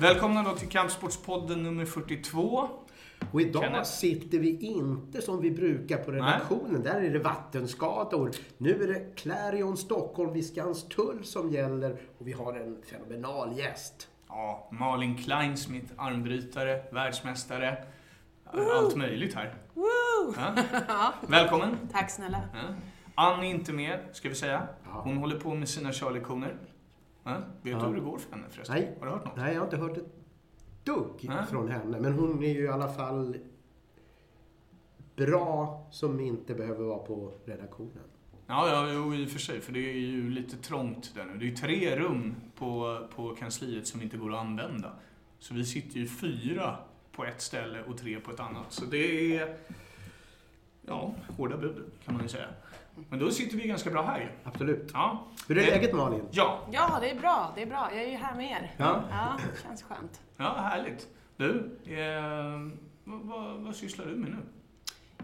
[0.00, 2.68] Välkomna då till Kampsportspodden nummer 42.
[3.32, 3.84] Och idag Kenneth.
[3.90, 6.82] sitter vi inte som vi brukar på redaktionen.
[6.82, 8.30] Där är det vattenskador.
[8.58, 14.08] Nu är det Clarion Stockholm vid Skanstull som gäller och vi har en fenomenal gäst.
[14.28, 17.84] Ja, Malin Kleinsmith, armbrytare, världsmästare.
[18.44, 19.54] Allt möjligt här.
[19.74, 20.34] Woo!
[20.36, 21.12] Ja.
[21.28, 21.76] Välkommen.
[21.92, 22.40] Tack snälla.
[22.54, 22.60] Ja.
[23.14, 24.68] Ann är inte med, ska vi säga.
[24.84, 25.00] Ja.
[25.04, 26.56] Hon håller på med sina körlektioner.
[27.24, 27.30] Ja.
[27.30, 27.86] Vet du Ja.
[27.86, 28.76] hur det går för henne förresten?
[28.76, 28.94] Nej.
[29.00, 29.36] Har du hört något?
[29.36, 30.14] Nej, jag har inte hört ett
[30.84, 31.46] dugg Nej.
[31.50, 32.00] från henne.
[32.00, 33.36] Men hon är ju i alla fall
[35.16, 38.02] bra som inte behöver vara på redaktionen.
[38.46, 39.60] Ja, ja, jo, i och för sig.
[39.60, 41.38] För det är ju lite trångt där nu.
[41.38, 44.92] Det är ju tre rum på, på kansliet som inte går att använda.
[45.38, 46.76] Så vi sitter ju fyra
[47.12, 48.72] på ett ställe och tre på ett annat.
[48.72, 49.56] Så det är...
[50.82, 52.48] Ja, hårda bud kan man ju säga.
[53.08, 54.28] Men då sitter vi ganska bra här ju.
[54.44, 54.90] Absolut.
[54.94, 55.26] Ja.
[55.48, 56.22] Hur är läget Malin?
[56.30, 57.52] Ja, Ja, det är bra.
[57.56, 57.88] Det är bra.
[57.92, 58.74] Jag är ju här med er.
[58.76, 59.02] Ja.
[59.10, 60.20] Ja, känns skönt.
[60.36, 61.08] ja härligt.
[61.36, 62.60] Du, eh,
[63.04, 64.36] vad, vad, vad sysslar du med nu?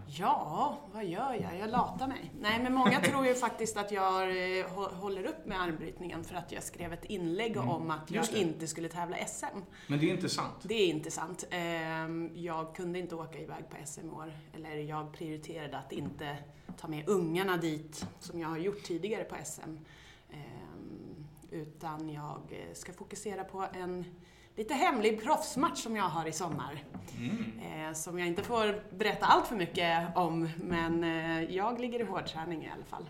[0.09, 1.59] Ja, vad gör jag?
[1.59, 2.31] Jag latar mig.
[2.41, 6.35] Nej, men många tror ju faktiskt att jag eh, hå- håller upp med armbrytningen för
[6.35, 8.41] att jag skrev ett inlägg om att jag Mm.
[8.49, 9.45] inte skulle tävla SM.
[9.87, 10.55] Men det är inte sant.
[10.63, 11.43] Det är inte sant.
[11.49, 14.33] Ehm, Jag kunde inte åka iväg på SM år.
[14.55, 16.37] Eller jag prioriterade att inte
[16.77, 19.77] ta med ungarna dit, som jag har gjort tidigare på SM.
[20.31, 24.05] Ehm, Utan jag eh, ska fokusera på en
[24.57, 26.83] lite hemlig proffsmatch som jag har i sommar.
[27.17, 27.87] Mm.
[27.87, 32.03] Eh, Som jag inte får berätta allt för mycket om, men eh, jag ligger i
[32.03, 33.09] hårdträning i alla fall.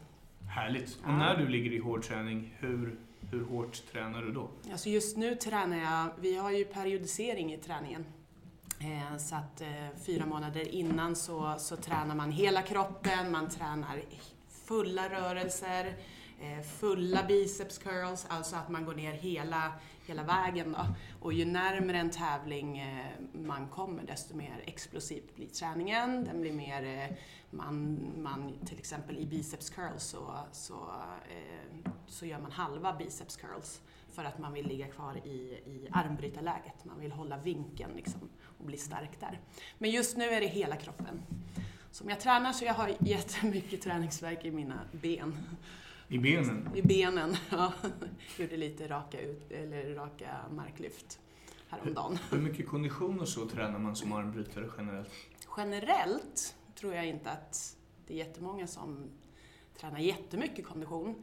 [0.55, 0.97] Härligt.
[1.05, 2.95] Och när du ligger i hård träning, hur,
[3.31, 4.49] hur hårt tränar du då?
[4.71, 8.05] Alltså just nu tränar jag, vi har ju periodisering i träningen.
[8.79, 9.61] Eh, Så att
[10.05, 14.01] fyra månader innan så, så tränar man hela kroppen, man tränar
[14.65, 15.93] fulla rörelser,
[16.39, 19.73] Eh, fulla biceps curls, alltså att man går ner hela,
[20.05, 20.85] hela vägen då.
[21.21, 26.23] Och ju närmare en tävling eh, man kommer desto mer explosivt blir träningen.
[26.23, 27.15] Den blir mer, eh,
[27.49, 30.89] man, man till exempel i biceps curls så, så,
[32.07, 33.81] så gör man halva biceps curls
[34.11, 35.29] för att man vill ligga kvar i,
[35.65, 36.85] i armbrytarläget.
[36.85, 39.39] Man vill hålla vinkeln liksom och bli stark där.
[39.77, 41.21] Men just nu är det hela kroppen
[41.91, 45.37] som jag tränar så jag har jättemycket träningsvärk i mina ben.
[46.09, 46.69] I benen?
[46.75, 47.35] I benen.
[47.49, 47.73] Ja.
[48.39, 51.19] Gjorde lite raka, ut, eller raka marklyft
[51.69, 52.17] häromdagen.
[52.31, 55.09] Hur mycket kondition och så tränar man som armbrytare generellt?
[55.57, 59.09] Generellt tror jag inte att det är jättemånga som
[59.79, 61.15] tränar jättemycket kondition.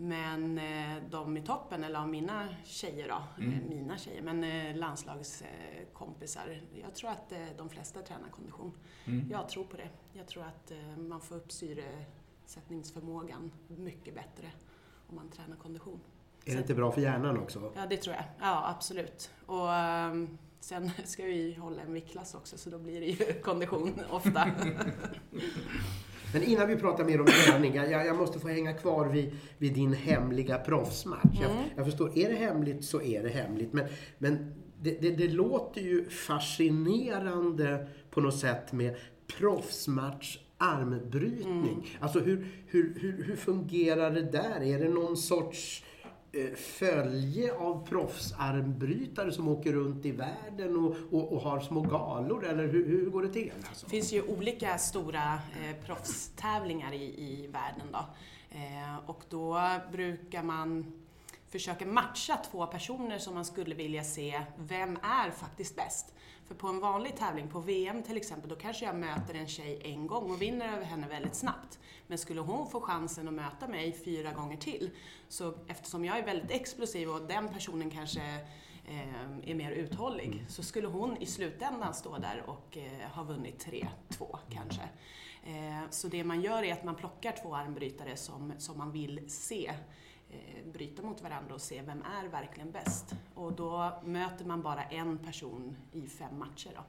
[0.00, 3.52] Men eh, de i toppen, eller av mina tjejer då, Mm.
[3.54, 6.60] eh, mina tjejer, men eh, landslagskompisar.
[6.82, 8.72] Jag tror att de flesta tränar kondition.
[9.04, 9.30] Mm.
[9.30, 9.88] Jag tror på det.
[10.12, 10.72] Jag tror att
[11.08, 11.52] man får upp
[12.48, 14.46] syresättningsförmågan mycket bättre
[15.08, 16.00] om man tränar kondition.
[16.44, 17.72] Är det inte bra för hjärnan också?
[17.76, 18.24] Ja, det tror jag.
[18.40, 19.30] Ja, absolut.
[19.46, 23.92] Och ehm, sen ska vi hålla en viktklass också, så då blir det ju kondition
[24.10, 24.50] ofta.
[26.32, 29.74] Men innan vi pratar mer om träning, jag, jag måste få hänga kvar vid, vid
[29.74, 31.40] din hemliga proffsmatch.
[31.40, 31.64] Jag, Mm.
[31.76, 33.72] jag förstår, är det hemligt så är det hemligt.
[33.72, 33.86] Men,
[34.18, 38.96] men det, det, det låter ju fascinerande på något sätt med
[39.38, 41.74] proffsmatch armbrytning.
[41.74, 41.84] Mm.
[42.00, 44.62] Alltså hur, hur, hur, hur fungerar det där?
[44.62, 45.84] Är det någon sorts
[46.32, 52.46] eh, följe av proffsarmbrytare som åker runt i världen och, och, och har små galor?
[52.46, 53.52] Eller hur, hur går det till?
[53.68, 53.86] Alltså?
[53.86, 58.04] Det finns ju olika stora eh, proffstävlingar i, i världen då.
[58.50, 59.60] Eh, och då
[59.92, 60.92] brukar man
[61.48, 66.14] försöka matcha två personer som man skulle vilja se, vem är faktiskt bäst?
[66.48, 69.80] För på en vanlig tävling, på VM till exempel, då kanske jag möter en tjej
[69.84, 71.78] en gång och vinner över henne väldigt snabbt.
[72.06, 74.90] Men skulle hon få chansen att möta mig fyra gånger till,
[75.28, 78.20] så eftersom jag är väldigt explosiv och den personen kanske
[78.88, 83.66] eh, är mer uthållig, så skulle hon i slutändan stå där och eh, ha vunnit
[84.10, 84.82] 3-2 kanske.
[85.44, 89.30] Eh, så det man gör är att man plockar två armbrytare som, som man vill
[89.30, 89.74] se
[90.30, 93.14] eh, bryta mot varandra och se vem är verkligen bäst.
[93.34, 96.70] Och då möter man bara en person i fem matcher.
[96.74, 96.82] Då.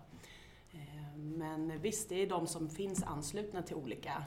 [0.77, 4.23] Eh, Men visst, det är de som finns anslutna till olika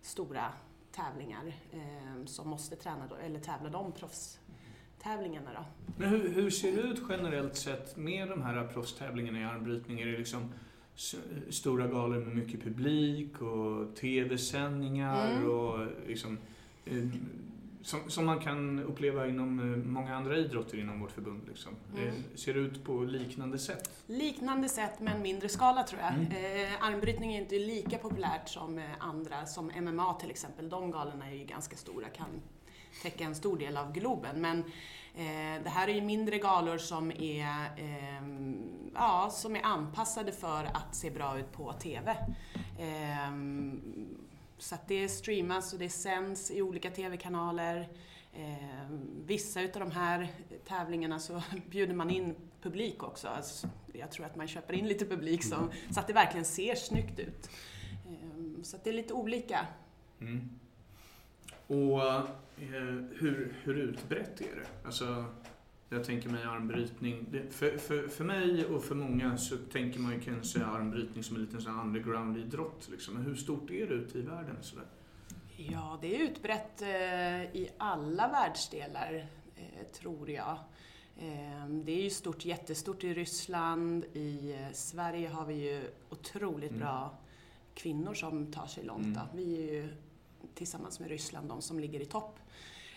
[0.00, 0.52] stora
[0.92, 5.50] tävlingar eh, som måste träna då, eller tävla de proffstävlingarna.
[5.54, 5.64] Då.
[5.96, 10.00] Men hur, hur ser det ut generellt sett med de här proffstävlingarna i armbrytning?
[10.00, 10.52] Är det liksom
[11.50, 15.50] stora galor med mycket publik och tv-sändningar Mm.
[15.50, 16.38] och liksom,
[16.84, 17.08] eh,
[17.82, 21.42] som, som man kan uppleva inom eh, många andra idrotter inom vårt förbund.
[21.48, 21.72] Liksom.
[21.96, 22.08] Mm.
[22.08, 23.90] Eh, Ser det ut på liknande sätt?
[24.06, 26.14] Liknande sätt men mindre skala tror jag.
[26.14, 26.26] Mm.
[26.30, 30.68] Eh, armbrytning är inte lika populärt som andra, som MMA till exempel.
[30.68, 32.26] De galorna är ju ganska stora, kan
[33.02, 34.40] täcka en stor del av Globen.
[34.40, 34.58] Men
[35.14, 38.22] eh, det här är ju mindre galor som är, eh,
[38.94, 42.16] ja, som är anpassade för att se bra ut på TV.
[44.62, 47.88] Så att det streamas och det sänds i olika TV-kanaler.
[48.32, 48.86] Eh,
[49.26, 50.28] vissa utav de här
[50.64, 53.28] tävlingarna så bjuder man in publik också.
[53.28, 56.74] Alltså, jag tror att man köper in lite publik som, så att det verkligen ser
[56.74, 57.50] snyggt ut.
[58.06, 59.66] Eh, så att det är lite olika.
[60.20, 60.50] Mm.
[61.66, 64.86] Och eh, hur, hur utbrett är det?
[64.86, 65.24] Alltså,
[65.92, 67.26] jag tänker mig armbrytning.
[67.50, 71.42] För, för, för mig och för många så tänker man ju kanske armbrytning som en
[71.42, 72.88] liten sån underground-idrott.
[72.90, 73.14] Liksom.
[73.14, 74.56] Men hur stort är det ute i världen?
[74.60, 74.86] Sådär?
[75.56, 80.58] Ja, det är utbrett eh, i alla världsdelar, eh, tror jag.
[81.18, 84.04] Eh, det är ju stort, jättestort i Ryssland.
[84.04, 86.80] I Sverige har vi ju otroligt Mm.
[86.80, 87.18] bra
[87.74, 89.04] kvinnor som tar sig långt.
[89.06, 89.18] Mm.
[89.34, 89.88] Vi är ju
[90.54, 92.38] tillsammans med Ryssland de som ligger i topp.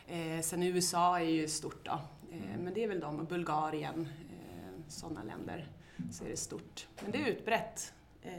[0.07, 1.99] Eh, sen USA är ju stort då.
[2.43, 2.61] Eh, Mm.
[2.63, 5.67] men det är väl de, och Bulgarien, eh, sådana länder,
[6.11, 6.87] så är det stort.
[7.01, 7.93] Men det är utbrett.
[8.21, 8.31] Eh,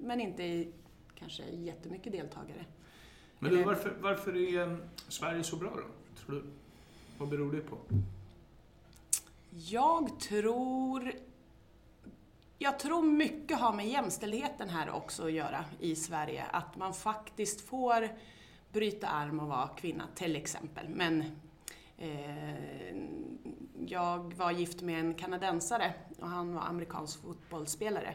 [0.00, 0.72] men inte i
[1.14, 2.64] kanske jättemycket deltagare.
[3.38, 4.78] Men du, varför, varför är
[5.08, 5.82] Sverige så bra då?
[6.20, 6.44] Tror du?
[7.18, 7.76] Vad beror det på?
[9.50, 11.12] Jag tror...
[12.58, 16.44] Jag tror mycket har med jämställdheten här också att göra i Sverige.
[16.50, 18.08] Att man faktiskt får
[18.72, 20.88] bryta arm och vara kvinna, till exempel.
[20.88, 21.24] Men
[21.98, 22.96] eh,
[23.86, 28.14] jag var gift med en kanadensare och han var amerikansk fotbollsspelare.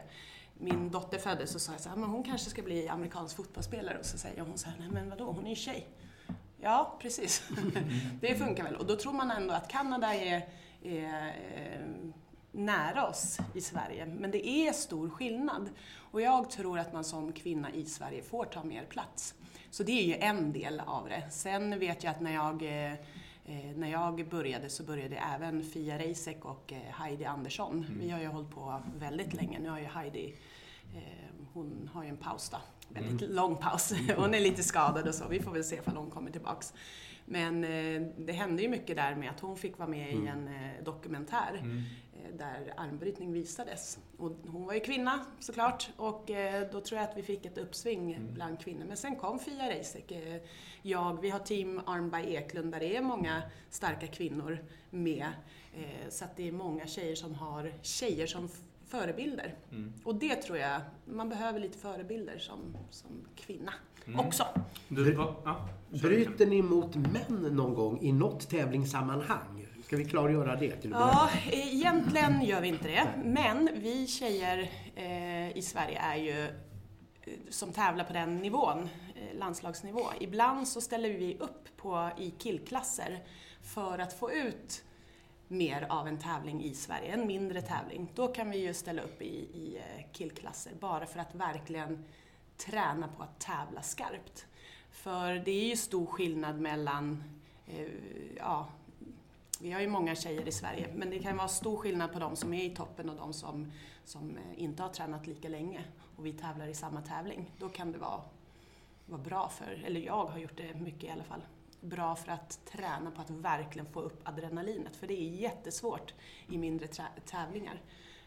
[0.54, 3.98] Min dotter föddes och sa jag så här, men hon kanske ska bli amerikansk fotbollsspelare.
[3.98, 5.88] Och så säger hon så här, nej men vadå, hon är ju tjej.
[6.60, 7.48] Ja, precis.
[8.20, 8.76] det funkar väl.
[8.76, 10.48] Och då tror man ändå att Kanada är,
[10.82, 12.12] är eh,
[12.52, 14.06] nära oss i Sverige.
[14.06, 15.70] Men det är stor skillnad.
[15.96, 19.34] Och jag tror att man som kvinna i Sverige får ta mer plats.
[19.70, 21.30] Så det är ju en del av det.
[21.30, 22.94] Sen vet jag att när jag, eh,
[23.44, 27.86] eh, när jag började så började även Fia Reisek och eh, Heidi Andersson.
[28.00, 29.58] Vi har ju hållit på väldigt länge.
[29.58, 30.34] Nu har ju Heidi,
[30.94, 31.02] eh,
[31.52, 32.58] hon har ju en paus då.
[32.88, 33.92] Väldigt lång paus.
[34.16, 35.28] Hon är lite skadad och så.
[35.28, 36.72] Vi får väl se ifall hon kommer tillbaks.
[37.32, 40.48] Men eh, det hände ju mycket där med att hon fick vara med i en
[40.48, 41.82] eh, dokumentär Mm.
[42.12, 43.98] eh, där armbrytning visades.
[44.16, 47.58] Och hon var ju kvinna såklart och eh, då tror jag att vi fick ett
[47.58, 48.84] uppsving bland kvinnor.
[48.84, 50.10] Men sen kom Fia Reisek.
[50.12, 50.36] Eh,
[50.82, 54.58] jag, vi har team Arm by Eklund där det är många starka kvinnor
[54.90, 55.26] med.
[55.74, 58.48] Eh, så att det är många tjejer som har tjejer som
[58.86, 59.54] förebilder.
[59.70, 59.92] Mm.
[60.04, 63.72] Och det tror jag, man behöver lite förebilder som, som kvinna
[64.06, 64.20] Mm.
[64.26, 64.44] också.
[64.88, 65.68] Du, va, ja.
[65.90, 69.66] Bryter ni mot män någon gång i något tävlingssammanhang?
[69.84, 73.08] Ska vi klargöra det till Ja, egentligen gör vi inte det.
[73.24, 76.50] Men vi tjejer eh, i Sverige är ju eh,
[77.48, 80.02] som tävlar på den nivån, eh, landslagsnivå.
[80.20, 83.18] Ibland så ställer vi upp på, i killklasser
[83.62, 84.84] för att få ut
[85.48, 88.12] mer av en tävling i Sverige, en mindre tävling.
[88.14, 92.04] Då kan vi ju ställa upp i, i eh, killklasser bara för att verkligen
[92.56, 94.46] träna på att tävla skarpt.
[95.02, 97.24] För det är ju stor skillnad mellan,
[97.66, 97.88] eh,
[98.36, 98.68] ja,
[99.60, 102.36] vi har ju många tjejer i Sverige, men det kan vara stor skillnad på de
[102.36, 103.72] som är i toppen och de som,
[104.04, 105.84] som eh, inte har tränat lika länge
[106.16, 107.50] och vi tävlar i samma tävling.
[107.58, 108.20] Då kan det vara,
[109.06, 111.42] vara bra för, eller jag har gjort det mycket i alla fall,
[111.80, 114.96] bra för att träna på att verkligen få upp adrenalinet.
[114.96, 116.14] För det är jättesvårt
[116.48, 116.86] i mindre
[117.26, 117.80] tävlingar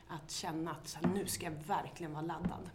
[0.07, 2.69] att känna att så här, nu ska jag verkligen vara laddad.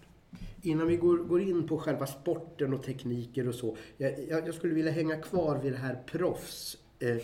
[0.62, 3.76] Innan vi går, går in på själva sporten och tekniker och så.
[3.96, 6.76] Jag, jag, jag skulle vilja hänga kvar vid det här proffs.
[6.98, 7.16] Eh,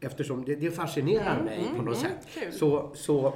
[0.00, 2.26] eftersom det, det fascinerar Mm, mig på något mm, sätt.
[2.34, 2.52] kul.
[2.52, 3.26] Så, så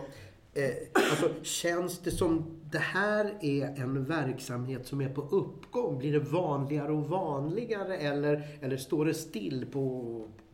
[0.55, 0.71] eh,
[1.11, 5.99] alltså, känns det som det här är en verksamhet som är på uppgång?
[5.99, 10.05] Blir det vanligare och vanligare eller, eller står det still på,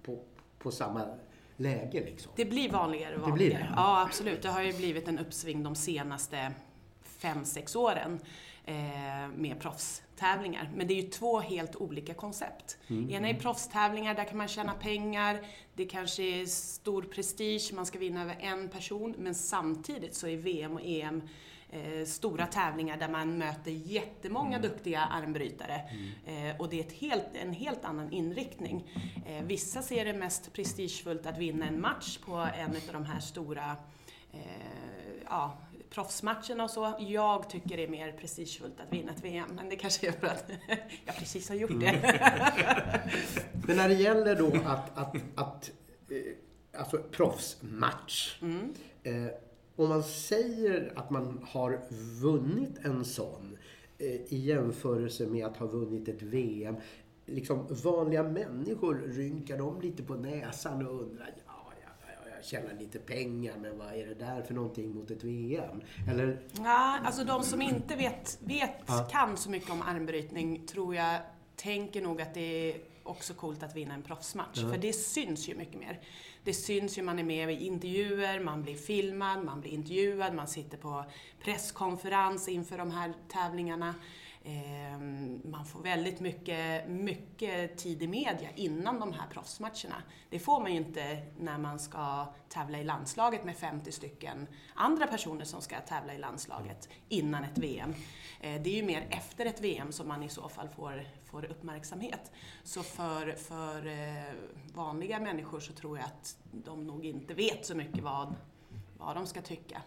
[0.03, 0.19] på,
[0.59, 1.03] på samma
[1.57, 2.33] läge liksom?
[2.37, 3.63] Det blir vanligare och Det blir vanligare.
[3.63, 3.75] det?
[3.77, 4.43] Ja, absolut.
[4.43, 6.53] Det har ju blivit en uppsving de senaste
[7.03, 8.19] fem, sex åren
[9.35, 10.71] med proffstävlingar.
[10.77, 12.79] Men det är ju två helt olika koncept.
[13.11, 15.41] Ena är proffstävlingar, där kan man tjäna pengar,
[15.75, 20.37] det kanske är stor prestige, man ska vinna över en person, men samtidigt så är
[20.37, 21.23] VM och EM
[21.71, 25.81] eh, stora tävlingar där man möter jättemånga duktiga armbrytare.
[26.27, 28.85] Eh, och det är ett helt, en helt annan inriktning.
[29.27, 33.21] Eh, vissa ser det mest prestigefullt att vinna en match på en av de här
[33.21, 33.77] stora
[34.33, 34.41] eh,
[35.25, 35.59] ja,
[35.91, 36.95] proffsmatcherna och så.
[36.99, 40.27] Jag tycker det är mer prestigefullt att vinna ett VM, men det kanske är för
[40.27, 40.51] att
[41.05, 41.93] jag precis har gjort det.
[43.67, 45.71] Men när det gäller då att, att, att
[46.09, 48.43] eh, alltså proffsmatch.
[48.43, 48.75] Mm.
[49.03, 49.33] Eh,
[49.77, 51.81] om man säger att man har
[52.21, 53.59] vunnit en sån
[53.99, 56.77] eh, i jämförelse med att ha vunnit ett VM.
[57.27, 61.35] Liksom vanliga människor rynkar de lite på näsan och undrar
[62.43, 65.81] tjänar lite pengar men vad är det där för någonting mot ett VM?
[66.11, 69.09] Eller Ja, alltså de som inte vet, vet Ja.
[69.11, 71.21] kan så mycket om armbrytning tror jag
[71.57, 74.59] tänker nog att det är också coolt att vinna en proffsmatch.
[74.63, 74.71] Ja.
[74.71, 76.01] För det syns ju mycket mer.
[76.45, 80.49] Det syns ju, man är med i intervjuer, man blir filmad, man blir intervjuad, man
[80.49, 81.05] sitter på
[81.45, 83.95] presskonferens inför de här tävlingarna.
[84.45, 90.03] Ehm, man får väldigt mycket, mycket tid i media innan de här proffsmatcherna.
[90.31, 95.07] Det får man ju inte när man ska tävla i landslaget med 50 stycken andra
[95.07, 97.95] personer som ska tävla i landslaget innan ett VM.
[98.41, 101.45] Eh, det är ju mer efter ett VM som man i så fall får, får
[101.45, 102.33] uppmärksamhet.
[102.63, 104.35] Så för, för eh,
[104.75, 108.35] vanliga människor så tror jag att de nog inte vet så mycket vad,
[108.99, 109.83] vad de ska tycka.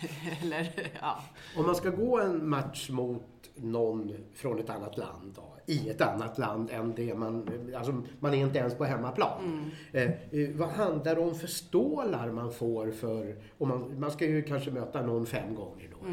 [0.42, 1.22] Eller, ja.
[1.56, 6.00] Om man ska gå en match mot någon från ett annat land då, i ett
[6.00, 9.70] annat land än det man, alltså man är inte ens på hemmaplan.
[9.92, 14.24] Eh, eh, vad handlar det om för stålar man får för, om man, man ska
[14.26, 16.06] ju kanske möta någon fem gånger då.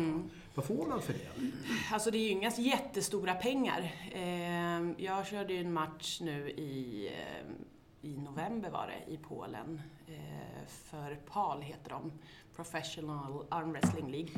[0.55, 1.51] Vad får man för det?
[1.93, 3.91] Alltså det är ju inga jättestora pengar.
[4.11, 9.81] Eh, Jag körde ju en match nu i, eh, i november var det, i Polen.
[10.07, 12.11] eh, För PAL heter de,
[12.55, 14.31] Professional Arm Wrestling League.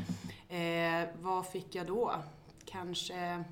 [1.04, 2.12] Eh, Vad fick jag då?
[2.66, 3.44] Kanske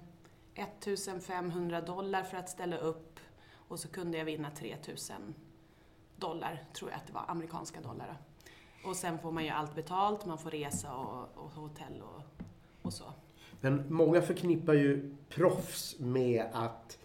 [0.56, 3.20] 1500 dollar för att ställa upp
[3.54, 5.36] och så kunde jag vinna 3000
[6.16, 8.18] dollar, tror jag att det var, amerikanska dollar.
[8.86, 12.46] Och sen får man ju allt betalt, man får resa och, och hotell och,
[12.82, 13.14] och så.
[13.62, 17.00] Men många förknippar ju proffs med att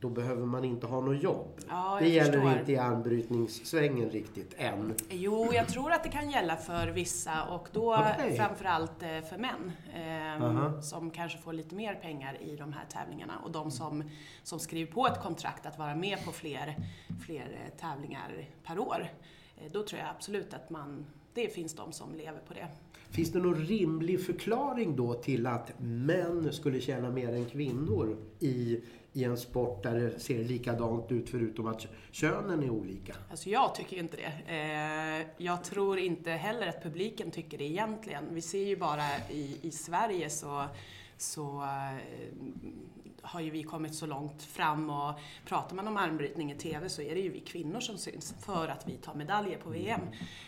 [0.00, 1.60] då behöver man inte ha något jobb.
[1.68, 2.58] Ja, det gäller förstår.
[2.58, 4.94] inte i armbrytningssvängen riktigt än.
[5.10, 8.36] Jo, jag tror att det kan gälla för vissa och då Okej.
[8.36, 10.82] framförallt eh, för män ehm, Aha.
[10.82, 14.04] som kanske får lite mer pengar i de här tävlingarna och de som,
[14.42, 16.76] som skriver på ett kontrakt att vara med på fler,
[17.26, 19.06] fler eh, tävlingar per år.
[19.56, 22.66] Eh, Då tror jag absolut att man, det finns de som lever på det.
[23.10, 28.80] Finns det någon rimlig förklaring då till att män skulle tjäna mer än kvinnor i,
[29.16, 33.16] i en sport där det ser likadant ut förutom att könen är olika?
[33.30, 34.54] Alltså jag tycker ju inte det.
[34.54, 38.24] Eh, jag tror inte heller att publiken tycker det egentligen.
[38.30, 40.64] Vi ser ju bara i, i Sverige så,
[41.16, 41.98] så eh,
[43.22, 47.02] har ju vi kommit så långt fram och pratar man om armbrytning i TV så
[47.02, 50.00] är det ju vi kvinnor som syns för att vi tar medaljer på VM.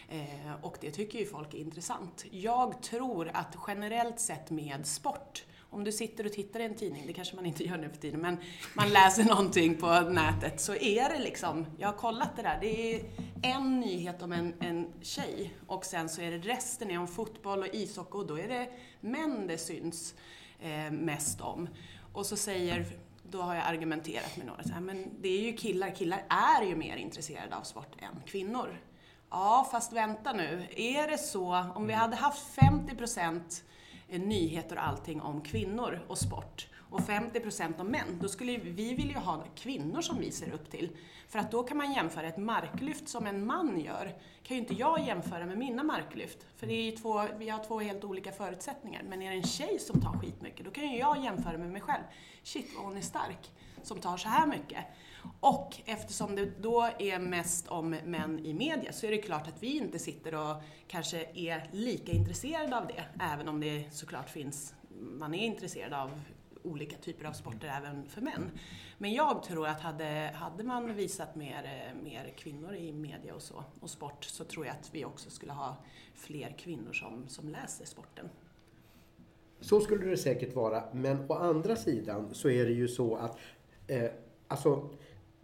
[0.08, 2.24] Eh, och det tycker ju folk är intressant.
[2.30, 7.04] Jag tror att generellt sett med sport om du sitter och tittar i en tidning,
[7.06, 8.36] det kanske man inte gör nu för tiden, men
[8.74, 12.94] man läser någonting på nätet så är det liksom, jag har kollat det där, det
[12.94, 13.04] är
[13.42, 17.58] en nyhet om en, en tjej och sen så är det resten är om fotboll
[17.58, 18.68] och ishockey och då är det
[19.00, 20.14] män det syns
[20.60, 21.68] eh, mest om.
[22.12, 22.86] Och så säger,
[23.22, 26.66] då har jag argumenterat med några, så här, men det är ju killar, killar är
[26.66, 28.80] ju mer intresserade av sport än kvinnor.
[29.30, 30.66] Ja, fast vänta nu.
[30.76, 33.64] Är det så, om vi hade haft 50 procent
[34.08, 38.58] nyheter och allting om kvinnor och sport och 50 procent om män, då skulle ju,
[38.58, 40.96] vi vill ju ha kvinnor som vi ser upp till.
[41.28, 44.74] För att då kan man jämföra ett marklyft som en man gör, kan ju inte
[44.74, 46.38] jag jämföra med mina marklyft.
[46.56, 49.02] För det är ju två, vi har två helt olika förutsättningar.
[49.08, 51.80] Men är det en tjej som tar skitmycket, då kan ju jag jämföra med mig
[51.80, 52.02] själv.
[52.42, 53.50] Shit vad hon är stark,
[53.82, 54.84] som tar så här mycket.
[55.40, 59.62] Och eftersom det då är mest om män i media så är det klart att
[59.62, 63.04] vi inte sitter och kanske är lika intresserade av det.
[63.20, 64.74] Även om det såklart finns,
[65.18, 66.20] man är intresserad av
[66.62, 68.50] olika typer av sporter även för män.
[68.98, 73.64] Men jag tror att hade, hade man visat mer, mer kvinnor i media och så,
[73.80, 75.76] och sport, så tror jag att vi också skulle ha
[76.14, 78.28] fler kvinnor som, som läser sporten.
[79.60, 80.82] Så skulle det säkert vara.
[80.92, 83.38] Men å andra sidan så är det ju så att
[83.86, 84.10] eh,
[84.48, 84.88] alltså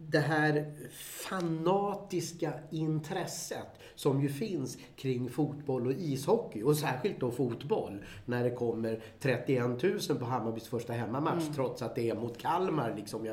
[0.08, 0.72] det här
[1.28, 8.50] fanatiska intresset som ju finns kring fotboll och ishockey och särskilt då fotboll när det
[8.50, 12.94] kommer 31 000 på Hammarbys första hemmamatch trots att det är mot Kalmar.
[12.96, 13.26] Liksom.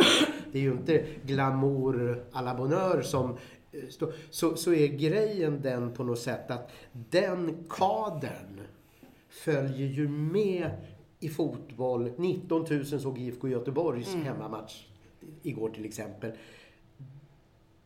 [0.52, 3.38] Det är ju inte glamour à la bonheur som
[3.72, 3.80] eh,
[4.30, 8.62] så, så är grejen den på något sätt att den kadern
[9.30, 10.72] följer ju med
[11.20, 12.12] i fotboll.
[12.18, 14.86] 19 000 såg IFK Göteborgs hemmamatch
[15.44, 16.32] igår till exempel.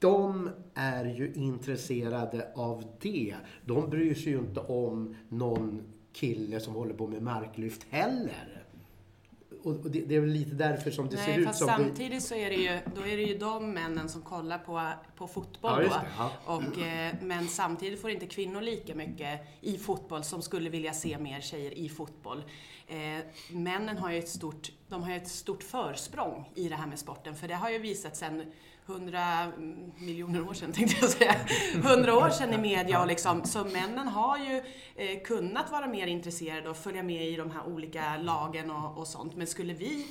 [0.06, 3.36] De är ju intresserade av det.
[3.66, 5.82] De bryr sig ju inte om någon
[6.14, 8.64] kille som håller på med marklyft heller.
[9.64, 11.68] och, det, det, är väl lite därför som det Nej, ser ut fast som...
[11.68, 15.28] samtidigt så är det ju, då är det ju de männen som kollar på, på
[15.28, 16.32] fotboll Ja, det, ja.
[16.46, 21.18] Och, eh, men samtidigt får inte kvinnor lika mycket i fotboll som skulle vilja se
[21.18, 22.44] mer tjejer i fotboll.
[22.88, 27.00] Eh, männen har ju ett stort, de har ett stort försprång i det här med
[27.00, 28.44] sporten, för det har ju visat sedan
[28.88, 29.52] 100
[29.98, 31.36] miljoner år sedan tänkte jag säga,
[31.74, 34.64] 100 år sedan i media och liksom, så männen har ju
[34.96, 39.08] eh, kunnat vara mer intresserade och följa med i de här olika lagen och, och
[39.08, 39.36] sånt.
[39.36, 40.08] Men skulle vi,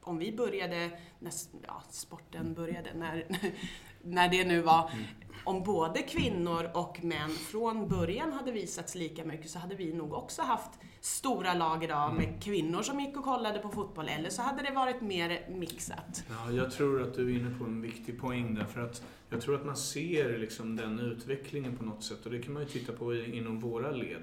[0.00, 1.32] om vi började, när
[1.66, 3.26] ja, sporten började, när,
[4.02, 5.04] när det nu var, mm
[5.48, 10.12] om både kvinnor och män från början hade visats lika mycket så hade vi nog
[10.12, 14.42] också haft stora lag idag med kvinnor som gick och kollade på fotboll, eller så
[14.42, 16.24] hade det varit mer mixat.
[16.28, 18.64] Ja, jag tror att du är inne på en viktig poäng där.
[18.64, 22.26] För att jag tror att man ser liksom den utvecklingen på något sätt.
[22.26, 24.22] Och det kan man ju titta på inom våra led.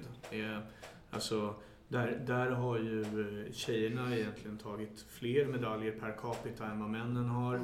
[1.10, 1.54] Alltså,
[1.88, 7.28] där, där har ju eh, tjejerna egentligen tagit fler medaljer per capita än vad männen
[7.28, 7.54] har.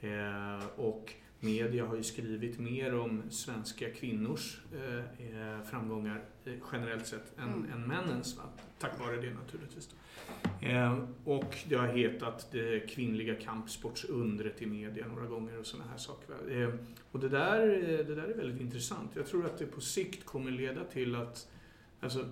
[0.00, 7.06] Eh, och media har ju skrivit mer om svenska kvinnors eh, eh, framgångar eh, generellt
[7.06, 7.72] sett än, Mm.
[7.72, 8.36] än männens.
[8.36, 8.42] Va?
[8.78, 9.94] Tack vare det naturligtvis.
[10.62, 15.98] Eh, och det har hetat det kvinnliga kampsportsundret i media några gånger och sådana här
[15.98, 16.62] saker.
[16.62, 16.74] Eh,
[17.12, 19.10] och det där, eh, det där är väldigt intressant.
[19.16, 21.48] Jag tror att det på sikt kommer leda till att
[22.00, 22.24] alltså,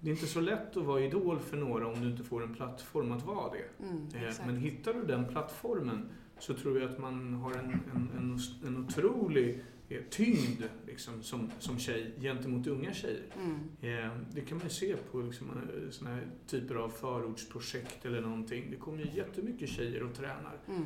[0.00, 2.54] det är inte så lätt att vara idol för några om du inte får en
[2.54, 3.84] plattform att vara det.
[3.84, 4.46] Mm, Eh, exakt.
[4.46, 6.08] Men hittar du den plattformen
[6.42, 11.50] så tror jag att man har en, en, en, en otrolig eh, tyngd liksom, som,
[11.58, 13.22] som tjej gentemot unga tjejer.
[13.36, 13.58] Mm.
[14.04, 15.46] Eh, Det kan man ju se på liksom,
[15.90, 18.70] såna här typer av förortsprojekt eller någonting.
[18.70, 20.82] Det kommer ju jättemycket tjejer och tränar Mm.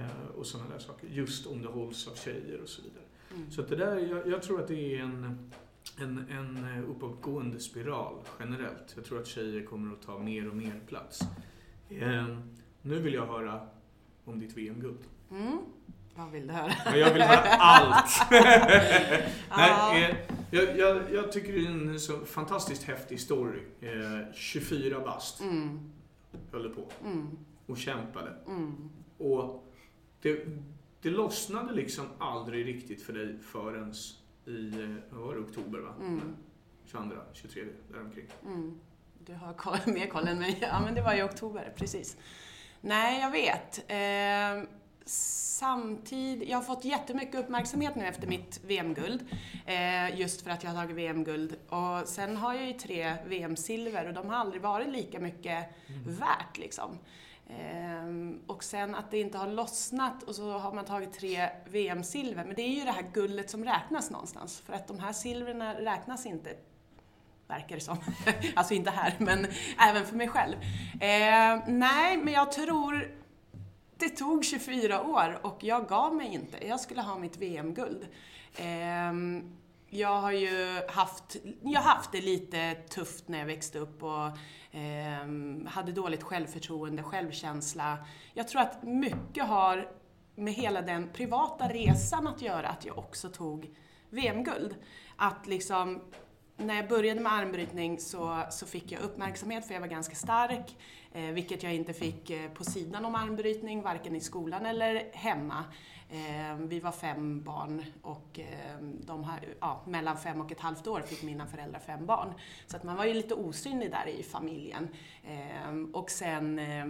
[0.00, 1.08] eh, och sådana där saker.
[1.08, 3.04] Just om det hålls av tjejer och så vidare.
[3.36, 3.50] Mm.
[3.50, 5.50] Så det där, jag, jag tror att det är en,
[5.98, 8.92] en, en uppåtgående spiral generellt.
[8.96, 11.20] Jag tror att tjejer kommer att ta mer och mer plats.
[11.88, 12.38] Eh,
[12.82, 13.68] nu vill jag höra
[14.24, 14.98] om ditt VM-guld.
[15.30, 15.58] Mm.
[16.14, 16.72] Vad vill du höra?
[16.84, 18.10] Ja, Jag vill höra allt!
[19.56, 20.16] Nej, eh,
[20.50, 23.60] jag, jag, jag tycker det är en så fantastiskt häftig story.
[23.80, 25.92] Eh, 24 bast Mm.
[26.52, 27.28] höll på Mm.
[27.66, 28.32] och kämpade.
[28.46, 28.90] Mm.
[29.18, 29.72] Och
[30.22, 30.46] det,
[31.02, 33.92] det lossnade liksom aldrig riktigt för dig förrän
[34.46, 35.94] i, eh, var det, oktober va?
[36.00, 36.20] Mm.
[36.86, 38.26] 22, 23, däromkring.
[38.46, 38.78] Mm.
[39.26, 40.58] Du har koll, mer koll än mig.
[40.62, 42.16] Ja, men det var i oktober, precis.
[42.84, 43.84] Nej, jag vet.
[43.90, 44.68] Eh,
[45.04, 49.24] samtidigt, jag har fått jättemycket uppmärksamhet nu efter mitt VM-guld.
[49.66, 51.56] Eh, just för att jag har tagit VM-guld.
[51.68, 55.66] Och sen har jag ju tre VM-silver och de har aldrig varit lika mycket
[56.06, 56.98] värt liksom.
[57.48, 62.44] Ehm, och sen att det inte har lossnat och så har man tagit tre VM-silver.
[62.44, 64.60] Men det är ju det här guldet som räknas någonstans.
[64.60, 66.56] För att de här silverna räknas inte
[67.52, 67.98] verkar det som.
[68.54, 69.46] alltså inte här, men
[69.88, 70.54] även för mig själv.
[70.92, 73.10] Eh, nej, men jag tror
[73.96, 76.66] det tog 24 år och jag gav mig inte.
[76.66, 78.06] Jag skulle ha mitt VM-guld.
[78.56, 79.12] Eh,
[79.90, 84.26] jag har ju haft, jag haft det lite tufft när jag växte upp och
[84.76, 85.26] eh,
[85.66, 87.98] hade dåligt självförtroende, självkänsla.
[88.34, 89.88] Jag tror att mycket har
[90.34, 93.70] med hela den privata resan att göra att jag också tog
[94.10, 94.74] VM-guld.
[95.16, 96.00] Att liksom
[96.56, 100.76] när jag började med armbrytning så, så fick jag uppmärksamhet för jag var ganska stark,
[101.12, 105.64] eh, vilket jag inte fick eh, på sidan om armbrytning, varken i skolan eller hemma.
[106.10, 110.86] Eh, vi var fem barn och eh, de här, ja, mellan fem och ett halvt
[110.86, 112.34] år fick mina föräldrar fem barn.
[112.66, 114.88] Så att man var ju lite osynlig där i familjen.
[115.24, 116.86] Eh, och sen eh,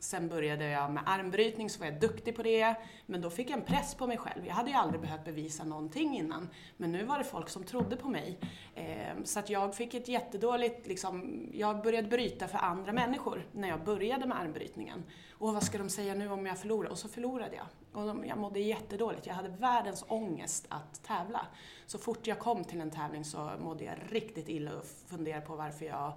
[0.00, 2.74] Sen började jag med armbrytning, så var jag duktig på det.
[3.06, 4.46] Men då fick jag en press på mig själv.
[4.46, 6.48] Jag hade ju aldrig behövt bevisa någonting innan.
[6.76, 8.38] Men nu var det folk som trodde på mig.
[8.74, 13.68] Ehm, så att jag fick ett jättedåligt, liksom, jag började bryta för andra människor när
[13.68, 15.04] jag började med armbrytningen.
[15.32, 16.90] Och vad ska de säga nu om jag förlorar?
[16.90, 17.66] Och så förlorade jag.
[17.92, 19.26] Och jag mådde jättedåligt.
[19.26, 21.46] Jag hade världens ångest att tävla.
[21.86, 25.56] Så fort jag kom till en tävling så mådde jag riktigt illa och funderade på
[25.56, 26.12] varför jag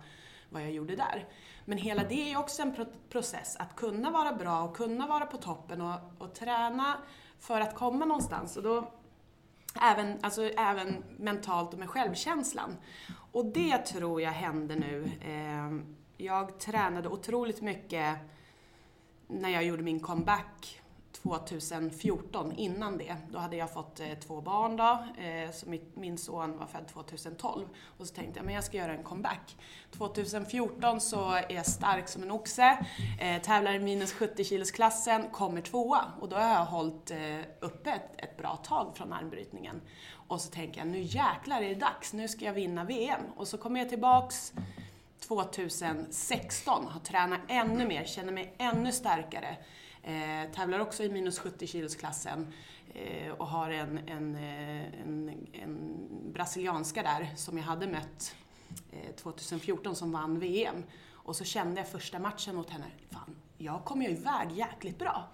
[0.53, 1.27] vad jag gjorde där.
[1.65, 2.75] Men hela det är ju också en
[3.09, 6.97] process, att kunna vara bra och kunna vara på toppen och, och träna
[7.39, 8.57] för att komma någonstans.
[8.57, 8.91] Och då,
[9.81, 12.77] även, alltså, även mentalt och med självkänslan.
[13.31, 15.11] Och det tror jag hände nu.
[15.21, 18.17] Ehm, jag tränade otroligt mycket
[19.27, 20.82] när jag gjorde min comeback
[21.23, 23.15] 2014, innan det.
[23.31, 26.87] Då hade jag fått eh, två barn då, eh, så mitt, min son var född
[26.87, 27.67] 2012.
[27.97, 29.57] Och så tänkte jag, men jag ska göra en comeback.
[29.91, 32.85] 2014 så är jag stark som en oxe,
[33.19, 36.05] eh, tävlar i minus 70 kilos klassen, kommer tvåa.
[36.21, 39.81] Och då har jag hållit eh, uppe ett, ett bra tag från armbrytningen.
[40.27, 43.21] Och så tänker jag, nu jäklar är det dags, nu ska jag vinna VM.
[43.35, 44.53] Och så kommer jag tillbaks
[45.27, 49.57] 2016 har tränat ännu mer, känner mig ännu starkare.
[50.03, 52.53] Eh, tävlar också i minus 70 kilosklassen
[52.93, 58.35] eh, och har en, en, eh, en, en brasilianska där som jag hade mött
[58.91, 60.83] eh, 2014 som vann VM.
[61.11, 65.27] Och så kände jag första matchen mot henne, fan, jag kom ju iväg jäkligt bra.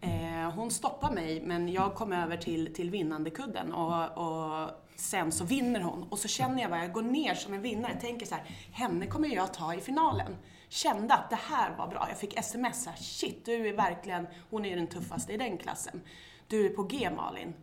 [0.00, 5.32] Eh, hon stoppar mig, men jag kom över till, till vinnande kudden och, och sen
[5.32, 6.02] så vinner hon.
[6.02, 8.00] Och så känner jag bara, jag går ner som en vinnare.
[8.00, 10.36] Tänker så här, henne kommer jag ta i finalen.
[10.68, 12.06] Kände att det här var bra.
[12.08, 16.00] Jag fick sms här, shit, du är verkligen, hon är den tuffaste i den klassen.
[16.46, 17.54] Du är på G Malin.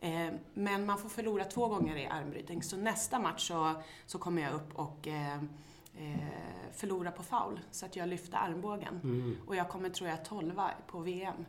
[0.00, 3.72] Eh, men man får förlora två gånger i armbrytning, så nästa match så,
[4.06, 5.36] så kommer jag upp och eh,
[5.98, 6.16] eh,
[6.72, 9.00] förlora på foul, så att jag lyfte armbågen.
[9.02, 9.36] Mm.
[9.46, 11.44] Och jag kommer, tror jag, 12 på VM.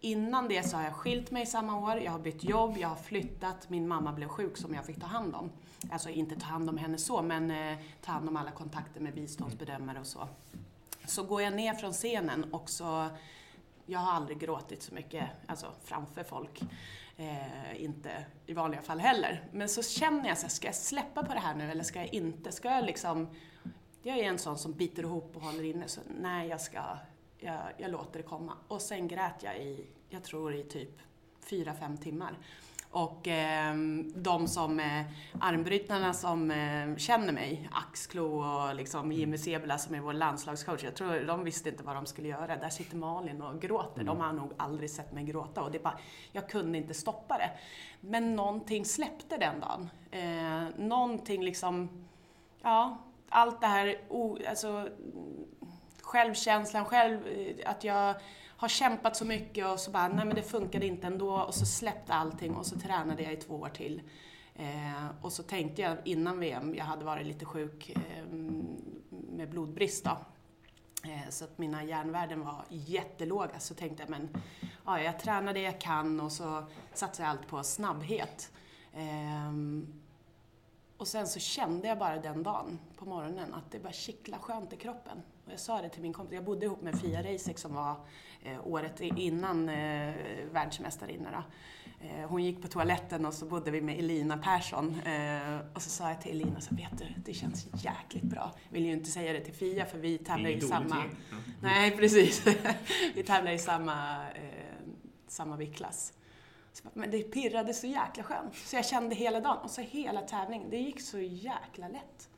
[0.00, 2.96] Innan det så har jag skilt mig samma år, jag har bytt jobb, jag har
[2.96, 5.50] flyttat, min mamma blev sjuk som jag fick ta hand om.
[5.92, 9.14] Alltså inte ta hand om henne så, men eh, ta hand om alla kontakter med
[9.14, 10.28] biståndsbedömare och så.
[11.06, 13.08] Så går jag ner från scenen och så,
[13.86, 16.62] jag har aldrig gråtit så mycket, alltså framför folk.
[17.16, 19.44] Eh, inte i vanliga fall heller.
[19.52, 21.98] Men så känner jag så här, ska jag släppa på det här nu eller ska
[21.98, 22.52] jag inte?
[22.52, 23.28] Ska jag liksom,
[24.02, 26.82] jag är en sån som biter ihop och håller inne, så nej jag ska,
[27.40, 28.52] jag, jag låter det komma.
[28.68, 30.98] Och sen grät jag i, jag tror i typ
[31.50, 32.38] fyra, fem timmar.
[32.92, 33.74] Och eh,
[34.14, 35.04] de som, eh,
[35.40, 40.94] armbrytarna som eh, känner mig, Axklo och liksom Jimmy Sebula som är vår landslagscoach, jag
[40.94, 42.56] tror de visste inte vad de skulle göra.
[42.56, 44.04] Där sitter Malin och gråter.
[44.04, 45.98] De har nog aldrig sett mig gråta och det bara,
[46.32, 47.50] jag kunde inte stoppa det.
[48.00, 49.90] Men någonting släppte den dagen.
[50.10, 51.88] Eh, någonting liksom,
[52.62, 52.98] ja,
[53.28, 54.88] allt det här, o, alltså,
[56.10, 58.14] självkänslan, själv, eh, att jag
[58.56, 61.66] har kämpat så mycket och så bara, nej men det funkade inte ändå och så
[61.66, 64.02] släppte allting och så tränade jag i två år till.
[64.54, 68.26] Eh, och så tänkte jag innan VM, jag hade varit lite sjuk eh,
[69.10, 70.16] med blodbrist då.
[71.04, 73.58] Eh, så att mina järnvärden var jättelåga.
[73.58, 74.28] Så tänkte jag, men
[74.84, 78.52] ja, jag tränar det jag kan och så satsar jag allt på snabbhet.
[78.92, 79.52] Eh,
[80.96, 84.72] och sen så kände jag bara den dagen på morgonen att det bara kittla skönt
[84.72, 85.22] i kroppen.
[85.44, 87.96] Och jag sa det till min kompis, jag bodde ihop med Fia Reisek som var
[88.42, 90.14] eh, året innan eh,
[90.52, 91.30] världsmästarinna.
[91.30, 91.42] Då.
[92.02, 95.00] Eh, hon gick på toaletten och så bodde vi med Elina Persson.
[95.00, 98.52] Eh, och så sa jag till Elina, så, vet du, det känns jäkligt bra.
[98.68, 100.96] Vill ju inte säga det till Fia för vi tävlar i samma...
[101.30, 101.36] Ja.
[101.62, 102.46] Nej, precis.
[103.14, 104.42] vi tävlar i samma, eh,
[105.28, 106.12] samma viktklass.
[106.94, 108.56] Men det pirrade så jäkla skönt.
[108.56, 109.58] Så jag kände hela dagen.
[109.58, 110.70] Och så hela tävlingen.
[110.70, 112.28] Det gick så jäkla lätt.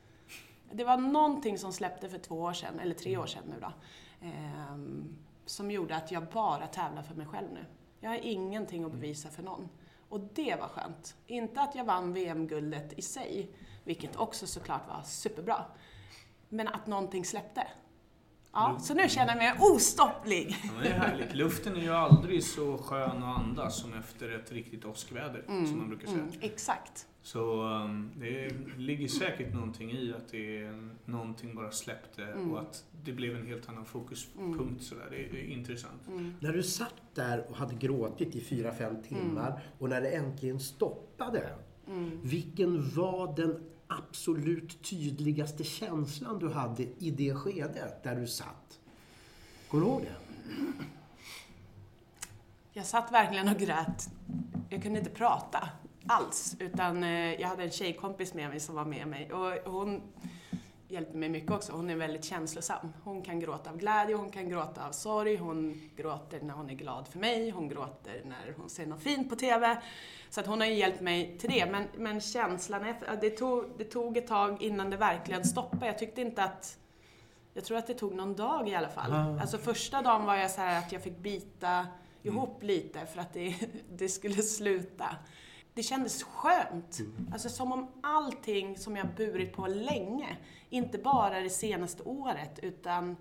[0.74, 3.72] Det var någonting som släppte för två år sedan, eller tre år sedan nu då.
[4.26, 7.64] ehm, som gjorde att jag bara tävlar för mig själv nu.
[8.00, 9.68] Jag har ingenting att bevisa för någon.
[10.08, 11.16] Och det var skönt.
[11.26, 13.50] Inte att jag vann VM-guldet i sig,
[13.84, 15.64] vilket också såklart var superbra.
[16.48, 17.66] Men att någonting släppte.
[18.52, 20.56] Ja, så nu känner jag mig ostopplig.
[20.64, 21.34] Ja, det är härligt.
[21.34, 25.88] Luften är ju aldrig så skön att andas som efter ett riktigt åskväder, som man
[25.88, 26.18] brukar säga.
[26.18, 27.06] Mm, exakt.
[27.24, 32.52] Så um, det ligger säkert någonting i att det är någonting bara släppte Mm.
[32.52, 34.82] och att det blev en helt annan fokuspunkt.
[34.82, 35.06] Sådär.
[35.10, 36.08] Det är, det är intressant.
[36.08, 36.34] Mm.
[36.40, 40.60] När du satt där och hade gråtit i fyra fem timmar och när det äntligen
[40.60, 41.54] stoppade.
[41.88, 42.20] Mm.
[42.22, 48.80] Vilken var den absolut tydligaste känslan du hade i det skedet där du satt?
[49.68, 50.14] Kommer du ihåg det?
[52.72, 54.10] Jag satt verkligen och grät.
[54.70, 55.68] Jag kunde inte prata
[56.06, 60.02] alls, utan eh, jag hade en tjejkompis med mig som var med mig och hon
[60.92, 61.72] hjälpte mig mycket också.
[61.72, 62.92] Hon är väldigt känslosam.
[63.04, 66.74] Hon kan gråta av glädje, hon kan gråta av sorg, hon gråter när hon är
[66.74, 69.82] glad för mig, hon gråter när hon ser något fint på TV.
[70.30, 71.66] Så att hon har ju hjälpt mig till det.
[71.70, 75.86] Men, men känslan, efter, det, tog, det tog ett tag innan det verkligen stoppade.
[75.86, 76.78] Jag tyckte inte att
[77.54, 79.12] jag tror att det tog någon dag i alla fall.
[79.12, 79.40] Ah.
[79.40, 81.86] Alltså första dagen var jag så att jag fick bita
[82.22, 83.54] ihop lite för att det,
[83.92, 85.16] det skulle sluta.
[85.74, 86.98] Det kändes skönt.
[87.32, 90.36] Alltså som om allting som jag burit på länge,
[90.70, 93.16] inte bara det senaste året, utan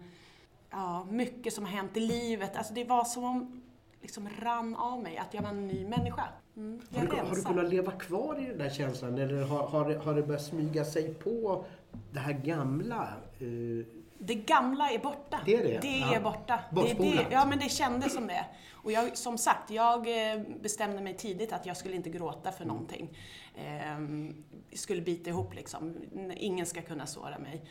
[0.70, 2.56] ja, mycket som har hänt i livet.
[2.56, 3.62] Alltså det var som om
[4.02, 6.24] liksom rann av mig, att jag var en ny människa.
[6.58, 9.90] Mm, Har du, har du kunnat leva kvar i den där känslan eller har, har,
[9.90, 11.66] det- har det börjat smyga sig på
[12.12, 13.08] det här gamla?
[13.40, 13.86] Eh,
[14.18, 15.40] Det gamla är borta.
[15.46, 15.80] Det är det?
[15.82, 16.16] Det Ja.
[16.16, 16.60] är borta.
[16.70, 17.14] Det, Bortspolat.
[17.30, 18.46] det, ja, men det kändes som det.
[18.84, 22.65] Och jag, som sagt, jag eh, bestämde mig tidigt att jag skulle inte gråta för
[22.65, 23.17] någonting.
[23.56, 25.96] Ehm, skulle bita ihop liksom.
[26.36, 27.65] Ingen ska kunna såra mig.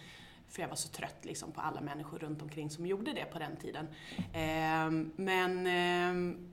[0.48, 3.38] För jag var så trött liksom, på alla människor runt omkring som gjorde det på
[3.38, 3.86] den tiden.
[4.32, 6.50] Ehm, men ehm,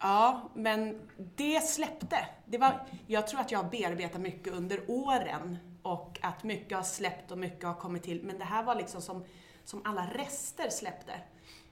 [0.00, 1.00] Ja, men
[1.36, 2.26] det släppte.
[2.46, 6.84] Det var, jag tror att jag har bearbetat mycket under åren och att mycket har
[6.84, 8.22] släppt och mycket har kommit till.
[8.22, 9.24] Men det här var liksom som,
[9.64, 11.12] som alla rester släppte.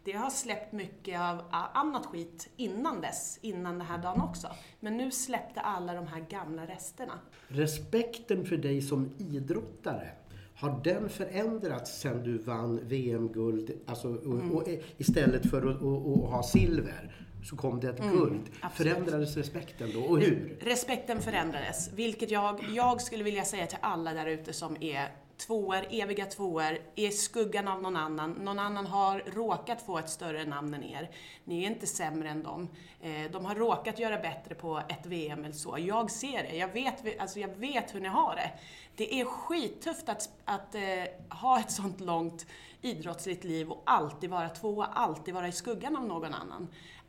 [0.07, 1.42] Det har släppt mycket av
[1.75, 4.49] annat skit innan dess, innan den här dagen också.
[4.81, 7.12] Men nu släppte alla de här gamla resterna.
[7.49, 10.09] Respekten för dig som idrottare,
[10.55, 13.71] har den förändrats sen du vann VM-guld?
[13.87, 14.53] Alltså, och, mm.
[14.53, 18.51] och, istället för att och, och ha silver så kom det ett mm, guld.
[18.61, 18.92] Absolut.
[18.92, 20.59] Förändrades respekten då och hur?
[20.61, 25.87] Respekten förändrades, vilket jag, jag skulle vilja säga till alla där ute som är tvåor,
[25.90, 28.31] eviga tvåor, i skuggan av någon annan.
[28.31, 31.11] Någon annan har råkat få ett större namn än er.
[31.44, 32.68] Ni är inte sämre än dem.
[33.01, 35.77] Eh, de har råkat göra bättre på ett VM eller så.
[35.79, 36.57] Jag ser det.
[36.57, 38.51] Jag vet, alltså jag vet hur ni har det.
[38.96, 40.83] Det är skittufft att, att eh,
[41.31, 42.46] ha ett sånt långt
[42.83, 46.68] idrottsligt liv och alltid vara tvåa, alltid vara i skuggan av någon annan.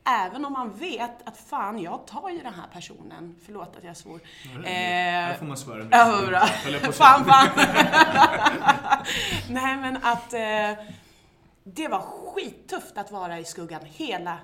[0.09, 3.35] Även om man vet att fan, jag tar ju den här personen.
[3.45, 4.19] Förlåt att jag svor.
[4.43, 5.87] Ja, här får man svära.
[5.91, 6.91] Ja, bra.
[6.91, 7.49] fan, fan.
[9.49, 10.85] Nej, men att eh,
[11.63, 14.39] det var skittufft att vara i skuggan hela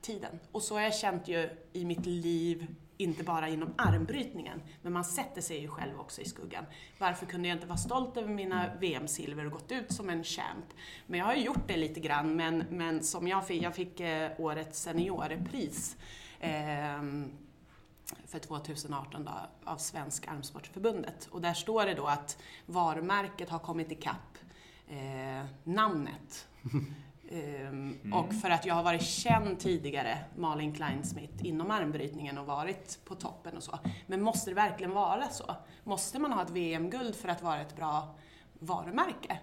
[0.00, 0.38] tiden.
[0.52, 5.04] Och så har jag känt ju i mitt liv inte bara inom armbrytningen, men man
[5.04, 6.64] sätter sig ju själv också i skuggan.
[6.98, 10.66] Varför kunde jag inte vara stolt över mina VM-silver och gått ut som en champ?
[11.06, 14.00] Men jag har ju gjort det lite grann, men, men som jag fick, jag fick
[14.00, 15.96] eh, årets seniorpris
[16.40, 17.02] eh,
[18.26, 19.32] för 2018 då,
[19.64, 21.28] av Svensk Armsportförbundet.
[21.30, 24.38] Och där står det då att varumärket har kommit ikapp
[24.88, 26.48] eh, namnet.
[27.30, 28.12] Um, mm.
[28.12, 33.14] Och för att jag har varit känd tidigare, Malin Kleinsmith, inom armbrytningen och varit på
[33.14, 33.78] toppen och så.
[34.06, 35.56] Men måste det verkligen vara så?
[35.84, 38.14] Måste man ha ett VM-guld för att vara ett bra
[38.58, 39.38] varumärke?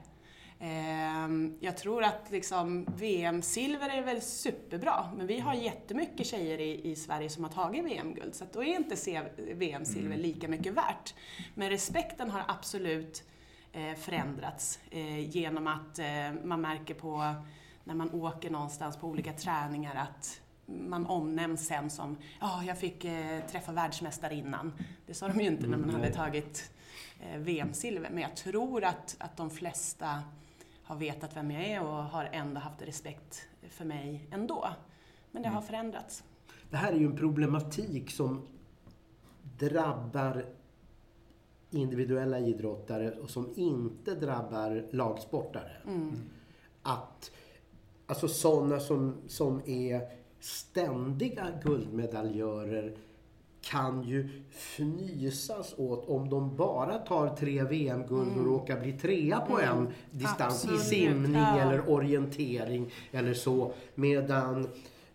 [0.60, 6.92] Um, jag tror att liksom VM-silver är väl superbra, men vi har jättemycket tjejer i,
[6.92, 8.96] i Sverige som har tagit VM-guld, så då är inte
[9.54, 10.20] VM-silver mm.
[10.20, 11.14] lika mycket värt.
[11.54, 13.24] Men respekten har absolut
[13.72, 17.36] eh, förändrats eh, genom att eh, man märker på
[17.84, 22.80] när man åker någonstans på olika träningar att man omnämns sen som ja, oh, jag
[22.80, 24.74] fick eh, träffa världsmästarinnan.
[25.06, 26.72] Det sa de ju inte när man hade tagit
[27.20, 28.10] eh, VM-silver.
[28.10, 30.24] Men jag tror att, att de flesta
[30.84, 34.70] har vetat vem jag är och har ändå haft respekt för mig ändå.
[35.32, 35.68] Men det har mm.
[35.68, 36.24] förändrats.
[36.70, 38.48] Det här är ju en problematik som
[39.60, 40.46] drabbar
[41.72, 45.72] individuella idrottare och som inte drabbar lagsportare.
[45.86, 46.16] Mm.
[46.82, 47.32] Att
[48.08, 50.02] Alltså sådana som, som är
[50.40, 52.98] ständiga guldmedaljörer
[53.64, 58.46] kan ju fnysas åt om de bara tar tre VM-guld och mm.
[58.46, 59.78] råkar bli trea på mm.
[59.78, 60.82] en distans Absolut.
[60.82, 61.60] i simning ja.
[61.60, 63.74] eller orientering eller så.
[63.96, 64.68] Medan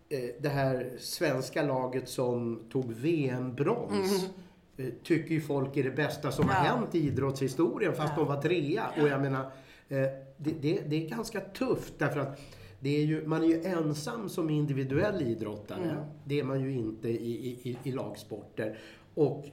[0.09, 4.29] eh, det här svenska laget som tog VM-brons
[4.77, 4.88] mm.
[4.88, 6.55] eh, tycker ju folk är det bästa som ja.
[6.55, 8.22] har hänt i idrottshistorien fast ja.
[8.22, 8.87] de var trea.
[9.01, 9.42] Och jag menar,
[9.88, 9.98] eh,
[10.37, 12.40] det, det, det är ganska tufft därför att
[12.81, 15.91] det är ju, man är ju ensam som individuell idrottare.
[15.91, 16.05] Mm.
[16.25, 18.79] Det är man ju inte i, i, i lagsporter.
[19.14, 19.45] Och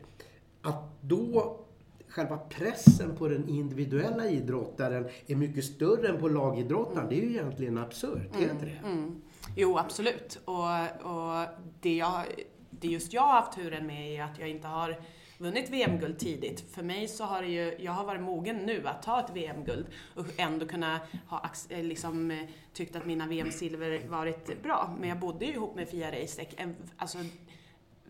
[0.62, 1.60] att då
[2.08, 7.10] själva pressen på den individuella idrottaren är mycket större än på lagidrottaren, mm.
[7.10, 8.50] det är ju egentligen absurt, mm.
[8.50, 8.88] inte det?
[8.88, 9.22] Mm.
[9.56, 10.40] Jo, absolut.
[10.46, 10.64] Och,
[11.04, 11.46] och
[11.82, 12.24] det, jag,
[12.70, 15.00] det just jag har haft turen med är att jag inte har
[15.38, 16.74] vunnit VM-guld tidigt.
[16.74, 19.88] För mig så har det ju, jag har varit mogen nu att ta ett VM-guld
[20.16, 22.40] och ändå kunna ha eh, liksom, eh,
[22.74, 24.96] tyckt att mina VM-silver varit bra.
[25.00, 26.62] Men jag bodde ju ihop med Fia Reisek,
[26.98, 27.18] alltså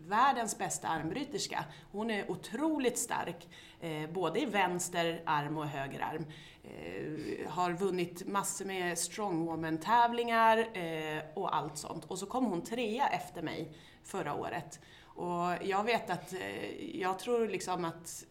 [0.08, 1.64] världens bästa armbryterska.
[1.92, 3.48] Hon är otroligt stark,
[3.80, 6.26] eh, både i vänster arm och höger arm.
[6.64, 12.04] Eh, har vunnit massor med strongwoman-tävlingar eh, och allt sånt.
[12.04, 13.72] Och så kom hon trea efter mig
[14.04, 14.80] förra året.
[15.16, 18.24] Och jag vet att, eh, jag tror liksom att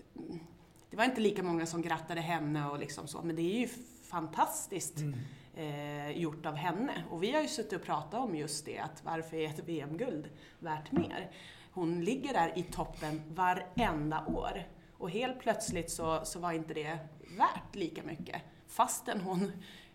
[0.89, 3.67] det var inte lika många som grattade henne och liksom så, men det är ju
[4.03, 5.19] fantastiskt mm.
[5.55, 7.03] eh, gjort av henne.
[7.09, 10.29] Och vi har ju suttit och pratat om just det, att varför är ett VM-guld
[10.59, 11.31] värt mer?
[11.71, 14.63] Hon ligger där i toppen varenda år.
[14.97, 16.97] Och helt plötsligt så, så var inte det
[17.37, 19.51] värt lika mycket, fastän hon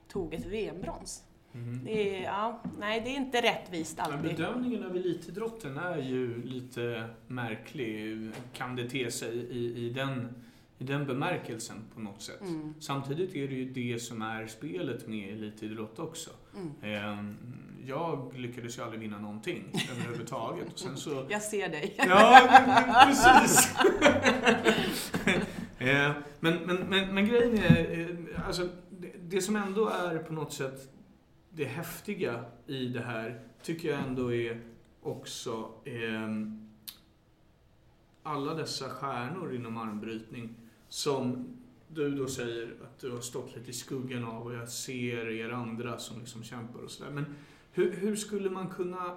[0.09, 1.25] tog ett VM-brons.
[1.55, 1.85] Mm.
[1.85, 4.21] Det, är, ja, nej, det är inte rättvist alltid.
[4.21, 10.35] Men bedömningen av elitidrotten är ju lite märklig, kan det te sig i, i, den,
[10.79, 12.41] i den bemärkelsen på något sätt.
[12.41, 12.75] Mm.
[12.81, 16.31] Samtidigt är det ju det som är spelet med elitidrott också.
[16.57, 16.73] Mm.
[16.83, 17.37] Ehm,
[17.87, 20.73] jag lyckades ju aldrig vinna någonting överhuvudtaget.
[20.73, 21.27] Och sen så...
[21.29, 21.95] Jag ser dig.
[21.99, 22.49] Ja,
[23.07, 23.75] precis.
[25.79, 30.33] Ehm, men, men, men, men grejen är, eh, alltså, det, det som ändå är på
[30.33, 31.00] något sätt
[31.51, 34.61] det häftiga i det här tycker jag ändå är
[35.03, 36.29] också eh,
[38.23, 40.55] alla dessa stjärnor inom armbrytning
[40.89, 41.49] som
[41.89, 45.51] du då säger att du har stått lite i skuggan av och jag ser er
[45.51, 47.11] andra som liksom kämpar och sådär.
[47.11, 47.25] Men
[47.73, 49.17] hur, hur, skulle man kunna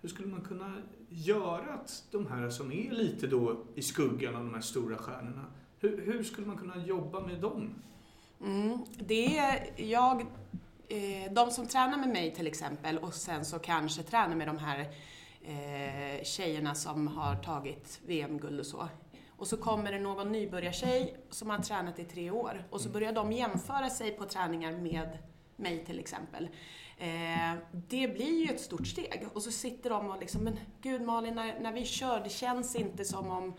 [0.00, 0.72] hur skulle man kunna
[1.08, 5.44] göra att de här som är lite då i skuggan av de här stora stjärnorna,
[5.80, 7.70] hur, hur skulle man kunna jobba med dem?
[8.40, 10.26] Mm, det är jag,
[10.88, 14.58] eh, de som tränar med mig till exempel och sen så kanske tränar med de
[14.58, 14.80] här
[15.42, 18.88] eh, tjejerna som har tagit VM-guld och så.
[19.36, 23.12] Och så kommer det någon nybörjartjej som har tränat i tre år och så börjar
[23.12, 25.18] de jämföra sig på träningar med
[25.56, 26.48] mig till exempel.
[26.98, 29.26] Eh, det blir ju ett stort steg.
[29.32, 32.76] Och så sitter de och liksom, men gud Malin, när, när vi kör, det känns
[32.76, 33.54] inte som om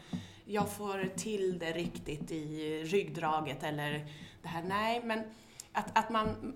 [0.45, 4.07] jag får till det riktigt i ryggdraget eller
[4.41, 4.63] det här.
[4.63, 5.23] Nej, men
[5.77, 6.53] att, att man,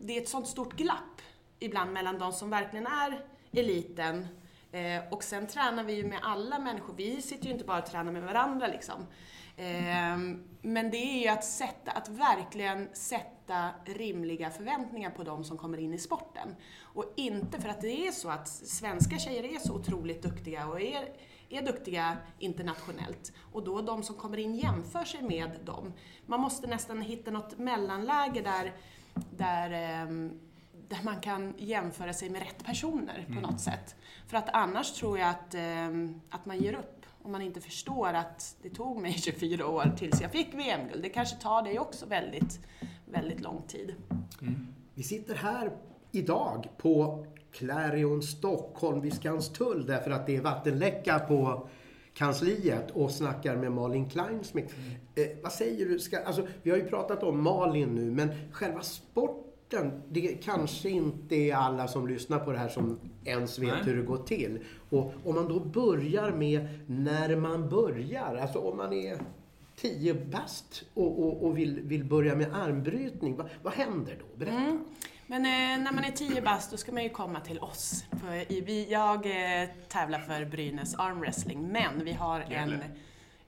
[0.00, 1.20] det är ett sånt stort glapp
[1.58, 4.26] ibland mellan de som verkligen är eliten
[4.72, 6.94] eh, och sen tränar vi ju med alla människor.
[6.96, 9.06] Vi sitter ju inte bara och tränar med varandra liksom.
[9.56, 10.18] Eh,
[10.62, 15.78] men det är ju att sätta, att verkligen sätta rimliga förväntningar på de som kommer
[15.78, 16.54] in i sporten.
[16.80, 20.80] Och inte för att det är så att svenska tjejer är så otroligt duktiga och
[20.80, 21.08] är,
[21.56, 23.32] är duktiga internationellt.
[23.52, 25.92] Och då de som kommer in jämför sig med dem.
[26.26, 28.72] Man måste nästan hitta något mellanläge där,
[29.36, 30.40] där ehm,
[30.88, 33.42] där man kan jämföra sig med rätt personer på Mm.
[33.42, 33.96] något sätt.
[34.26, 38.12] För att annars tror jag att, ehm, att man ger upp om man inte förstår
[38.14, 41.02] att det tog mig 24 år tills jag fick VM-guld.
[41.02, 42.60] Det kanske tar dig också väldigt,
[43.04, 43.94] väldigt lång tid.
[44.94, 45.72] Vi sitter här
[46.12, 51.68] idag på Clarion Stockholm vid Skanstull därför att det är vattenläcka på
[52.14, 54.74] kansliet och snackar med Malin Kleinsmith.
[55.14, 55.98] Eh, vad säger du?
[55.98, 61.34] Ska, alltså, vi har ju pratat om Malin nu, men själva sporten, det kanske inte
[61.34, 63.82] är alla som lyssnar på det här som ens vet Nej.
[63.84, 64.58] hur det går till.
[64.90, 69.18] Och om man då börjar med när man börjar, alltså om man är
[69.76, 74.38] 10 bast och, och, och vill, vill börja med armbrytning, vad, vad händer då?
[74.38, 74.56] Berätta.
[74.56, 74.84] Mm.
[75.26, 78.04] Men eh, när man är 10 bast då ska man ju komma till oss.
[78.10, 82.82] För vi, jag eh, tävlar för Brynäs armwrestling, men vi har en...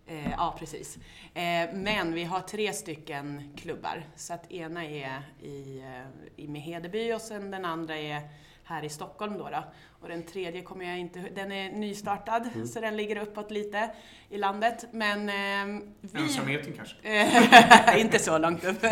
[0.06, 0.96] Eh, ja, precis.
[1.34, 4.04] Eh, men vi har tre stycken klubbar.
[4.16, 8.20] Så att ena är i, eh, i med Hedeby och sen den andra är
[8.66, 9.64] här i Stockholm då, då.
[10.00, 13.90] Och den tredje kommer jag inte Den är nystartad, så den ligger uppåt lite
[14.30, 14.84] i landet.
[14.90, 16.22] Men eh, vi...
[16.22, 16.96] Ensamheten kanske?
[17.02, 18.82] Eh, inte så långt upp.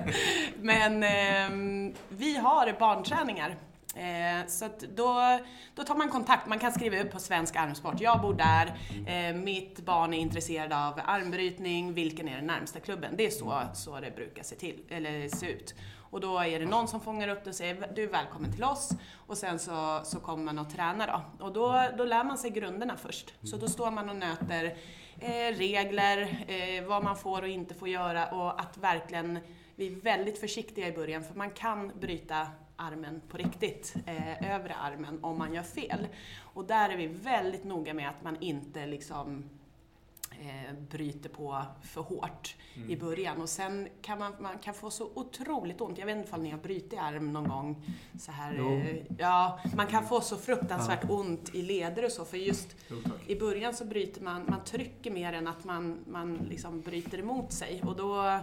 [0.60, 3.56] Men ehm, vi har barnträningar.
[3.96, 5.38] Eh, så att då,
[5.74, 8.00] då tar man kontakt, man kan skriva upp på Svensk Armsport.
[8.00, 13.14] Jag bor där, eh, mitt barn är intresserad av armbrytning, vilken är den närmsta klubben?
[13.16, 15.74] Det är så, så det brukar se, till, eller se ut.
[16.16, 18.64] Och då är det någon som fångar upp det och säger du är välkommen till
[18.64, 18.90] oss.
[19.26, 21.44] Och sen så, så kommer man och tränar då.
[21.44, 23.34] Och då, då lär man sig grunderna först.
[23.42, 24.76] Så då står man och nöter
[25.20, 29.38] eh, regler, eh, vad man får och inte får göra och att verkligen
[29.74, 34.74] vi är väldigt försiktiga i början för man kan bryta armen på riktigt, eh, övre
[34.74, 36.06] armen, om man gör fel.
[36.40, 39.44] Och där är vi väldigt noga med att man inte liksom
[40.40, 42.56] eh, bryter på för hårt
[42.88, 43.42] i början.
[43.42, 45.98] Och sen kan man, man kan få så otroligt ont.
[45.98, 47.84] Jag vet inte om ni har brutit arm någon gång.
[48.20, 52.24] Så här, eh, ja, man kan få så fruktansvärt ont i leder och så.
[52.24, 52.96] För just Jo,
[53.26, 57.52] i början så bryter man, man trycker mer än att man, man liksom bryter emot
[57.52, 57.82] sig.
[57.82, 58.38] Och då,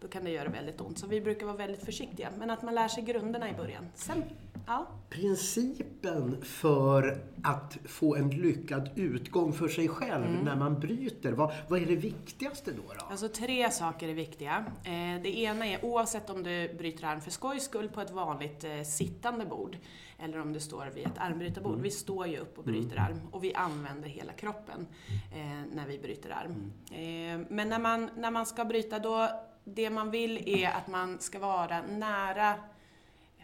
[0.00, 0.98] då kan det göra väldigt ont.
[0.98, 2.30] Så vi brukar vara väldigt försiktiga.
[2.38, 3.86] Men att man lär sig grunderna i början.
[3.94, 4.24] Sen,
[4.66, 4.86] ja.
[5.10, 10.44] Principen för att få en lyckad utgång för sig själv Mm.
[10.44, 12.82] när man bryter, vad, vad är det viktigaste då?
[12.98, 13.04] då?
[13.10, 14.64] Alltså tre saker är viktiga.
[14.84, 18.64] Eh, det ena är oavsett om du bryter arm för skojs skull på ett vanligt
[18.64, 19.76] eh, sittande bord
[20.18, 21.80] eller om du står vid ett armbrytarbord.
[21.80, 24.86] Vi står ju upp och bryter arm och vi använder hela kroppen
[25.34, 26.72] eh, när vi bryter arm.
[26.90, 29.28] Eh, men när man, när man ska bryta då,
[29.64, 32.54] det man vill är att man ska vara nära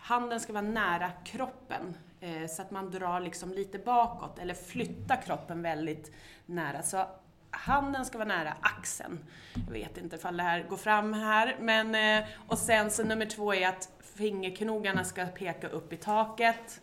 [0.07, 5.23] Handen ska vara nära kroppen eh, så att man drar liksom lite bakåt eller flyttar
[5.23, 6.15] kroppen väldigt
[6.47, 6.83] nära.
[6.83, 7.07] Så
[7.51, 9.19] handen ska vara nära axeln.
[9.67, 11.57] Jag vet inte ifall det här går fram här.
[11.61, 16.81] Men, eh, och sen så nummer två är att fingerknogarna ska peka upp i taket.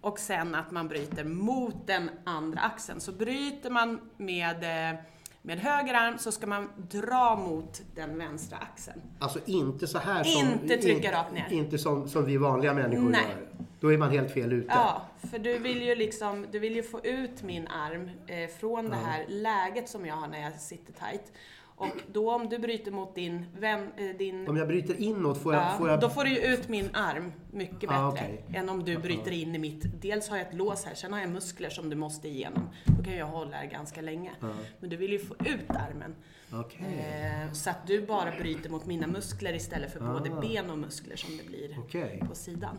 [0.00, 3.00] Och sen att man bryter mot den andra axeln.
[3.00, 5.00] Så bryter man med, eh,
[5.48, 9.00] med höger arm så ska man dra mot den vänstra axeln.
[9.18, 10.48] Alltså inte så här som...
[10.48, 11.46] Inte trycka in- rakt ner.
[11.50, 13.22] Inte som, som vi vanliga människor Nej.
[13.30, 13.48] gör.
[13.80, 14.66] Då är man helt fel ute.
[14.68, 18.90] Ja, för du vill ju liksom, du vill ju få ut min arm eh, från
[18.90, 21.32] det här läget som jag har när jag sitter tight.
[21.80, 25.54] Och då om du bryter mot din vän, eh, din Om jag bryter inåt, får
[25.54, 25.62] jag...
[25.62, 26.00] Ja, får jag...
[26.00, 28.44] Då får du ju ut min arm mycket bättre Ah, okej.
[28.54, 30.02] än om du bryter in i mitt...
[30.02, 32.68] Dels har jag ett lås här, sen har jag muskler som du måste igenom.
[32.98, 34.30] Då kan jag hålla här ganska länge.
[34.80, 36.14] Men du vill ju få ut armen.
[36.52, 36.86] Okej.
[37.46, 40.40] Eh, så att du bara bryter mot mina muskler istället för både Ah.
[40.40, 42.22] ben och muskler som det blir Okej.
[42.28, 42.78] på sidan.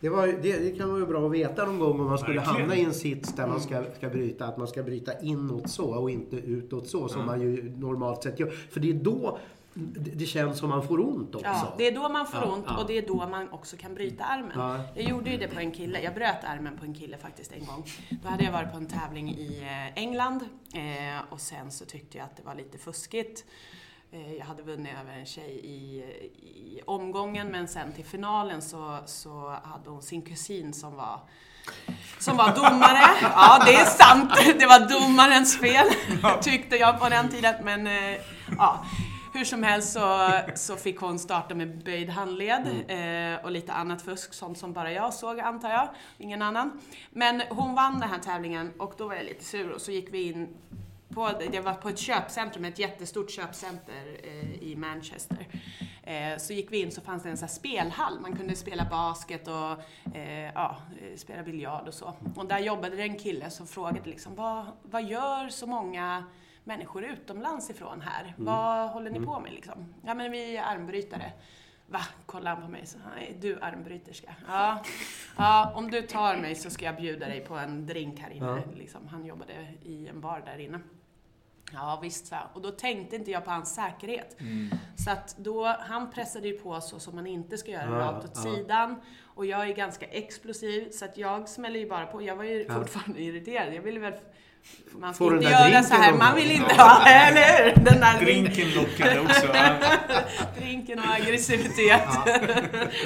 [0.00, 2.60] Det, var, det, det kan vara bra att veta någon gång om man skulle Verkligen.
[2.60, 5.94] hamna i en sits där man ska, ska bryta, att man ska bryta inåt så
[5.94, 8.50] och inte utåt så som man ju normalt sett gör.
[8.50, 9.38] För det är då
[9.74, 11.46] det, det känns som man får ont också.
[11.46, 12.80] Ja, det är då man får Ja, ont ja.
[12.80, 14.52] och det är då man också kan bryta armen.
[14.54, 14.80] Ja.
[14.94, 16.00] Jag gjorde ju det på en kille.
[16.02, 17.84] Jag bröt armen på en kille faktiskt en gång.
[18.22, 20.42] Då hade jag varit på en tävling i eh, England
[20.74, 23.44] eh, och sen så tyckte jag att det var lite fuskigt.
[24.12, 25.98] Eh, Jag hade vunnit över en tjej i,
[26.42, 31.20] i omgången men sen till finalen så, så hade hon sin kusin som var
[32.18, 33.02] som var domare.
[33.22, 34.32] Ja, det är sant.
[34.58, 35.86] Det var domarens fel,
[36.42, 37.54] tyckte jag på den tiden.
[37.62, 38.20] Men eh,
[38.58, 38.84] ja,
[39.34, 44.02] hur som helst så, så fick hon starta med böjd handled eh, och lite annat
[44.02, 45.88] fusk, sånt som bara jag såg antar jag,
[46.18, 46.80] ingen annan.
[47.10, 50.14] Men hon vann den här tävlingen och då var jag lite sur och så gick
[50.14, 50.48] vi in
[51.14, 55.46] på, det var på ett köpcentrum, ett jättestort köpcenter eh, i Manchester.
[56.02, 58.20] Eh, så gick vi in så fanns det en här spelhall.
[58.20, 62.14] Man kunde spela basket och eh, ja, eh, spela biljard och så.
[62.36, 66.24] Och där jobbade det en kille som frågade liksom, vad, vad gör så många
[66.64, 68.34] människor utomlands ifrån här?
[68.36, 69.94] Vad håller ni på med liksom?
[70.06, 71.32] Ja men vi är armbrytare.
[71.86, 72.00] Va?
[72.26, 74.34] Kollade han på mig så, nej du armbryterska.
[74.48, 74.82] Ja.
[75.36, 78.46] ja, om du tar mig så ska jag bjuda dig på en drink här inne.
[78.46, 78.72] Ja.
[78.76, 79.08] Liksom.
[79.08, 79.52] Han jobbade
[79.82, 80.80] i en bar där inne.
[81.72, 82.36] Ja visst, så.
[82.54, 84.36] Och då tänkte inte jag på hans säkerhet.
[85.04, 88.24] Så att då, han pressade ju på så som man inte ska göra, Ja, rakt
[88.24, 88.42] åt ja.
[88.42, 89.00] sidan.
[89.34, 92.22] Och jag är ganska explosiv, så att jag smäller ju bara på.
[92.22, 92.74] Jag var ju Ja.
[92.74, 93.74] fortfarande irriterad.
[93.74, 94.12] Jag ville väl...
[94.92, 97.84] Man ska Får inte göra så här, man vill inte ha, eller hur?
[97.84, 99.46] Den där Drinken lockade också.
[100.58, 102.08] drinken och aggressivitet.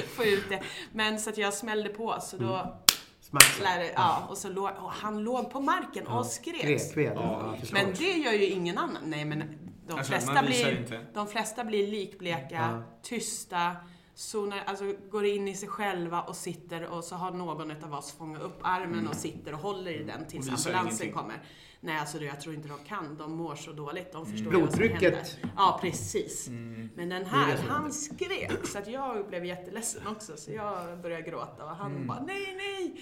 [0.15, 0.59] Få ut det.
[0.91, 2.77] Men så att jag smällde på, så då
[3.57, 6.91] Slärde, ja, och så låg, och han låg på marken och Skrek.
[6.95, 7.55] Ja.
[7.73, 9.03] Men det gör ju ingen annan.
[9.05, 9.39] Nej, men
[9.87, 10.99] de, Alltså, flesta, blir, inte.
[11.13, 12.83] de flesta blir likbleka, Ja.
[13.03, 13.75] tysta,
[14.15, 18.11] zonar, alltså går in i sig själva och sitter och så har någon av oss
[18.11, 21.13] fångat upp armen och sitter och håller i den tills ambulansen ingenting.
[21.13, 21.43] kommer.
[21.85, 23.17] Nej, alltså jag tror inte de kan.
[23.17, 24.11] De mår så dåligt.
[24.11, 25.13] De förstår ju vad som Blodtrycket.
[25.13, 25.51] händer.
[25.55, 26.47] Ja, precis.
[26.47, 26.89] Mm.
[26.95, 30.37] Men den här, han skrek så att jag blev jätteledsen också.
[30.37, 32.07] Så jag började gråta och han Mm.
[32.07, 33.01] bara, nej, nej,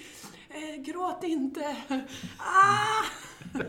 [0.49, 1.75] eh, gråt inte.
[2.37, 3.03] Ah!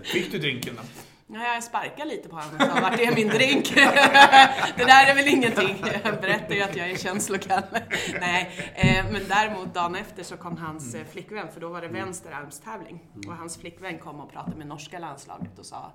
[0.02, 0.82] Fick du drinken då?
[1.27, 3.75] Ja, jag sparkade lite på honom och sa, vart är min drink?
[4.77, 5.85] det där är väl ingenting.
[6.05, 7.62] Jag berättar ju att jag är känslokall.
[8.20, 11.89] Nej, eh, men däremot dagen efter så kom hans eh, flickvän, för då var det
[11.89, 13.03] vänsterarmstävling.
[13.27, 15.93] Och hans flickvän kom och pratade med norska landslaget och sa,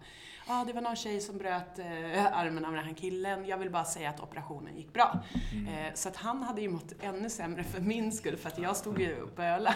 [0.48, 3.46] ja det var någon tjej som bröt eh, armen av den här killen.
[3.46, 5.20] Jag vill bara säga att operationen gick bra.
[5.54, 8.78] Eh, så att han hade ju mått ännu sämre för min skull, för att jag
[8.78, 9.76] stod ju och bölade.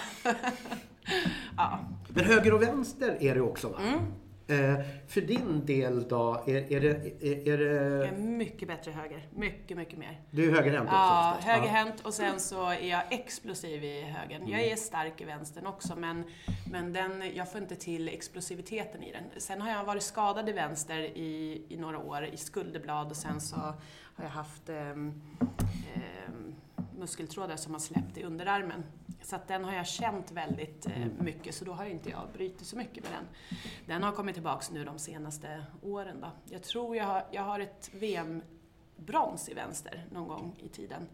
[1.58, 1.80] ja.
[2.08, 3.80] Men höger och vänster är det också va?
[3.82, 4.00] Mm.
[4.48, 6.88] Eh, för din del då, är, är, det,
[7.22, 8.18] är, är Jag är det...
[8.18, 9.28] mycket bättre höger.
[9.36, 10.22] Mycket, mycket mer.
[10.32, 11.52] Du är högerhänt också Ja, förstås?
[11.54, 14.48] högerhänt och sen så är jag explosiv i högern.
[14.48, 16.24] Jag är stark i vänstern också men,
[16.72, 19.24] men den, jag får inte till explosiviteten i den.
[19.42, 23.42] Sen har jag varit skadad i vänster i, i några år i skulderblad och sen
[23.42, 23.56] så
[24.16, 25.22] har jag haft ehm,
[25.96, 26.43] ehm,
[27.04, 28.84] muskeltrådar som har släppt i underarmen.
[29.22, 32.68] Så att den har jag känt väldigt eh, mycket, så då har inte jag brutit
[32.68, 33.26] så mycket med den.
[33.86, 36.22] Den har kommit tillbaks nu de senaste åren.
[36.22, 36.32] Då.
[36.50, 41.08] Jag tror jag har, jag har ett VM-brons i vänster någon gång i tiden.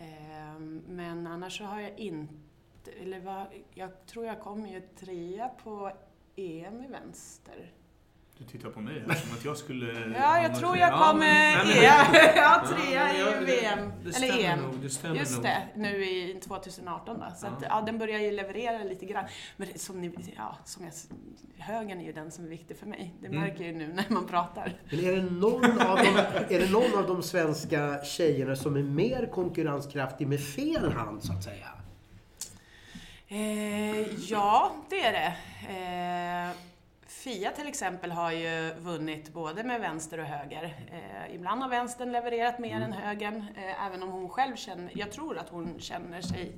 [0.00, 5.48] Ehm, men annars så har jag inte, eller vad, jag tror jag kom ju trea
[5.48, 5.92] på
[6.36, 7.72] EM i vänster.
[8.38, 10.14] Du tittar på mig här som att jag skulle...
[10.20, 13.27] Ja, jag tror jag kom men- nej, men- trea, ja, trea i
[13.76, 14.60] VM, det eller EM.
[14.62, 15.42] nog, det stämmer Just nog.
[15.42, 17.26] det, nu i 2018 då.
[17.36, 17.50] Så Ja.
[17.52, 19.24] att, ja, den börjar ju leverera lite grann.
[19.56, 20.92] Men som ni, ja, som jag,
[21.64, 23.14] högern är ju den som är viktig för mig.
[23.20, 23.40] Det Mm.
[23.40, 24.72] märker jag ju nu när man pratar.
[24.90, 26.08] Men är det, någon av de,
[26.54, 31.32] är det någon av de svenska tjejerna som är mer konkurrenskraftig med fel hand så
[31.32, 31.66] att säga?
[33.28, 35.34] Eh, ja, det är det.
[35.68, 36.56] Eh,
[37.08, 40.64] Fia till exempel har ju vunnit både med vänster och höger.
[40.92, 45.12] Eh, ibland har vänstern levererat mer än högern, eh, även om hon själv känner, jag
[45.12, 46.52] tror att hon känner sig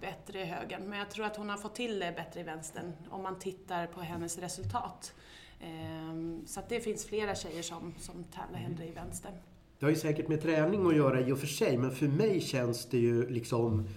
[0.00, 2.92] bättre i högern, men jag tror att hon har fått till det bättre i vänstern
[3.10, 5.14] om man tittar på hennes resultat.
[5.60, 9.34] Eh, så att det finns flera tjejer som, som tävlar hellre i vänstern.
[9.78, 12.40] Det har ju säkert med träning att göra i och för sig, men för mig
[12.40, 13.88] känns det ju liksom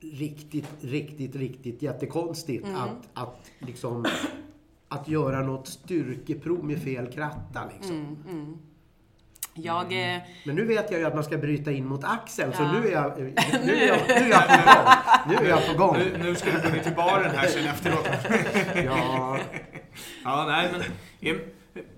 [0.00, 2.76] riktigt, riktigt, riktigt jättekonstigt Mm.
[2.80, 4.06] att, att liksom
[4.90, 7.60] att göra något styrkeprov med fel kratta.
[7.74, 7.96] Liksom.
[7.96, 8.56] Mm, mm.
[9.54, 9.82] Jag...
[10.14, 12.72] Eh, Men nu vet jag ju att man ska bryta in mot axeln, så Ja.
[12.72, 13.18] nu är jag,
[13.64, 15.26] nu är jag, nu är jag på gång.
[15.28, 15.96] Nu är jag på gång.
[15.98, 18.08] Nu, nu ska du gå ner till baren här sen efteråt.
[18.84, 19.38] Ja,
[20.24, 21.36] Ja, nej men...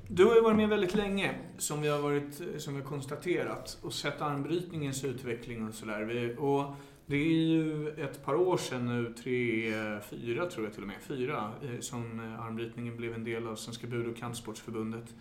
[0.08, 3.78] Du har ju varit med väldigt länge, som vi har, varit, som vi har konstaterat,
[3.82, 6.38] och sett armbrytningens utveckling och sådär.
[6.38, 6.74] Och
[7.06, 10.96] det är ju ett par år sedan nu, tre, fyra tror jag till och med,
[11.02, 15.14] fyra, eh, som eh, armbrytningen blev en del av Svenska Bud och kampsportsförbundet.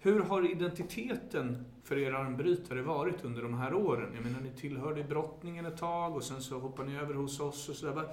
[0.00, 4.12] Hur har identiteten för era armbrytare varit under de här åren?
[4.14, 7.68] Jag menar, ni tillhörde brottningen ett tag och sen så hoppade ni över hos oss
[7.68, 8.08] och sådär.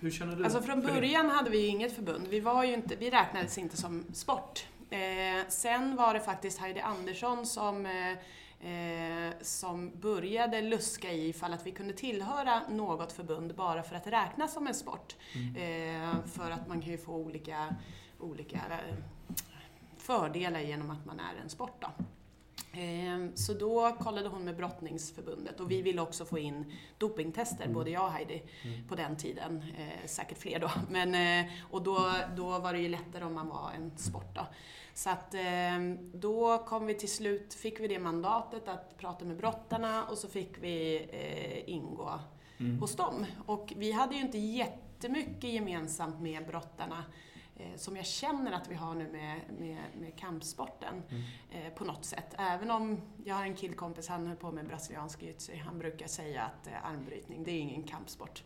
[0.00, 0.44] Hur känner du?
[0.44, 2.26] Alltså från början hade vi ju inget förbund.
[2.30, 4.66] Vi, var ju inte, vi räknades inte som sport.
[4.90, 8.18] Eh, sen var det faktiskt Heidi Andersson som, eh,
[8.60, 14.06] eh, som började luska i ifall att vi kunde tillhöra något förbund bara för att
[14.06, 15.16] räknas som en sport.
[15.56, 17.76] Eh, för att man kan ju få olika,
[18.20, 18.94] olika eh,
[19.98, 21.80] fördelar genom att man är en sport.
[21.82, 21.88] Då.
[23.34, 28.04] Så då kollade hon med Brottningsförbundet och vi ville också få in dopingtester, både jag
[28.04, 28.42] och Heidi,
[28.88, 29.62] på den tiden.
[29.78, 30.70] Eh, säkert fler då.
[30.90, 34.34] Men, eh, och då, då var det ju lättare om man var en sport.
[34.34, 34.46] Då.
[34.98, 35.78] Så att eh,
[36.14, 40.28] då kom vi till slut, fick vi det mandatet att prata med brottarna och så
[40.28, 42.20] fick vi eh, ingå
[42.60, 42.78] Mm.
[42.80, 43.26] hos dem.
[43.46, 47.04] Och vi hade ju inte jättemycket gemensamt med brottarna
[47.56, 51.02] eh, som jag känner att vi har nu med, med, med kampsporten
[51.50, 52.34] eh, på något sätt.
[52.38, 56.42] Även om jag har en killkompis, han höll på med brasiliansk jiu han brukar säga
[56.42, 58.42] att eh, armbrytning, det är ingen kampsport.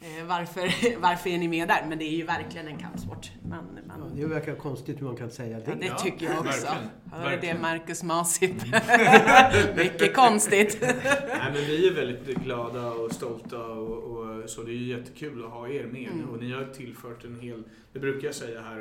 [0.00, 1.86] Eh, varför, varför är ni med där?
[1.88, 3.30] Men det är ju verkligen en kampsport.
[3.48, 5.80] Man, man, det verkar konstigt hur man kan säga Ja, det.
[5.80, 6.66] det Ja, tycker jag också.
[6.66, 7.60] verkligen, Hör det.
[7.60, 8.50] Marcus Masip.
[9.76, 10.78] Mycket konstigt.
[10.82, 14.62] Nej, men vi är väldigt glada och stolta och, och så.
[14.62, 16.30] Det är ju jättekul att ha er med nu Mm.
[16.30, 18.78] och ni har tillfört en hel, det brukar jag säga här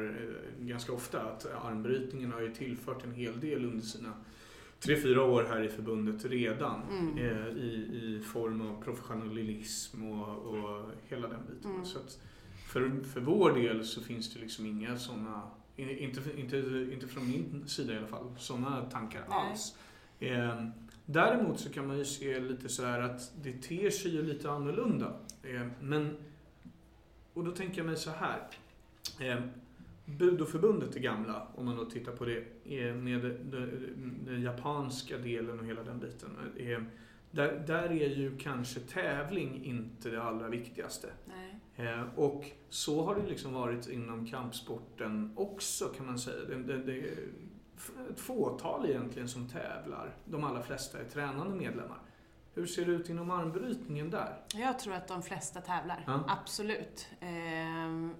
[0.60, 4.14] eh, ganska ofta, att armbrytningen har ju tillfört en hel del under sina
[4.80, 6.82] tre, fyra år här i förbundet redan.
[6.90, 7.18] Mm.
[7.18, 7.72] Eh, i,
[8.04, 11.72] I form av professionalism och, och hela den biten.
[11.72, 11.86] Mm.
[11.86, 12.00] Så
[12.68, 15.42] för, för vår del så finns det liksom inga sådana,
[15.76, 16.58] inte, inte,
[16.94, 19.50] inte från min sida i alla fall, sådana tankar Nej.
[19.50, 19.78] alls.
[20.20, 20.68] Eh,
[21.06, 24.52] däremot så kan man ju se lite så här att det ter sig ju lite
[24.52, 25.14] annorlunda.
[25.44, 26.18] Eh, men,
[27.34, 28.48] och då tänker jag mig så här.
[30.08, 33.22] Eh, Budoförbundet är gamla, om man då tittar på det, eh, med
[34.26, 36.38] den, japanska delen och hela den biten.
[36.58, 36.82] Eh,
[37.32, 41.10] där, där är ju kanske tävling inte det allra viktigaste.
[41.76, 46.46] Eh, och så har det liksom varit inom kampsporten också kan man säga.
[46.46, 47.14] Det, det, det är
[48.12, 50.16] ett fåtal egentligen som tävlar.
[50.26, 51.98] De allra flesta är tränande medlemmar.
[52.54, 54.38] Hur ser det ut inom armbrytningen där?
[54.56, 56.24] Jag tror att de flesta tävlar, Ja.
[56.28, 57.08] absolut.
[57.20, 58.14] Ehm,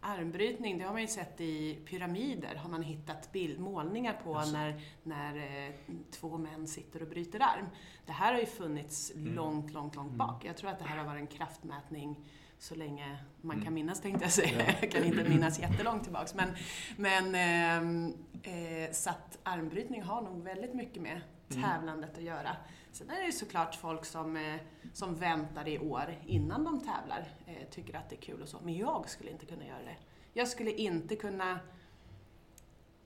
[0.00, 4.52] armbrytning, det har man ju sett i pyramider, har man hittat bild, målningar på Jaså.
[4.52, 5.36] när, när
[5.68, 5.74] eh,
[6.10, 7.66] två män sitter och bryter arm.
[8.06, 9.34] Det här har ju funnits Mm.
[9.34, 10.18] långt, långt, långt Mm.
[10.18, 10.44] bak.
[10.44, 12.16] Jag tror att det här har varit en kraftmätning
[12.58, 13.64] så länge man Mm.
[13.64, 14.64] kan minnas tänkte jag säga.
[14.66, 14.74] Ja.
[14.80, 16.34] Jag kan inte minnas jättelångt tillbaks.
[16.34, 16.48] Men,
[16.96, 21.20] men ehm, eh, så att armbrytning har nog väldigt mycket med.
[21.54, 22.56] Tävlandet att göra.
[22.92, 24.60] Sen är det ju såklart folk som, eh,
[24.92, 28.58] som väntar i år innan de tävlar, eh, tycker att det är kul och så.
[28.64, 29.96] Men jag skulle inte kunna göra det.
[30.32, 31.60] Jag skulle inte kunna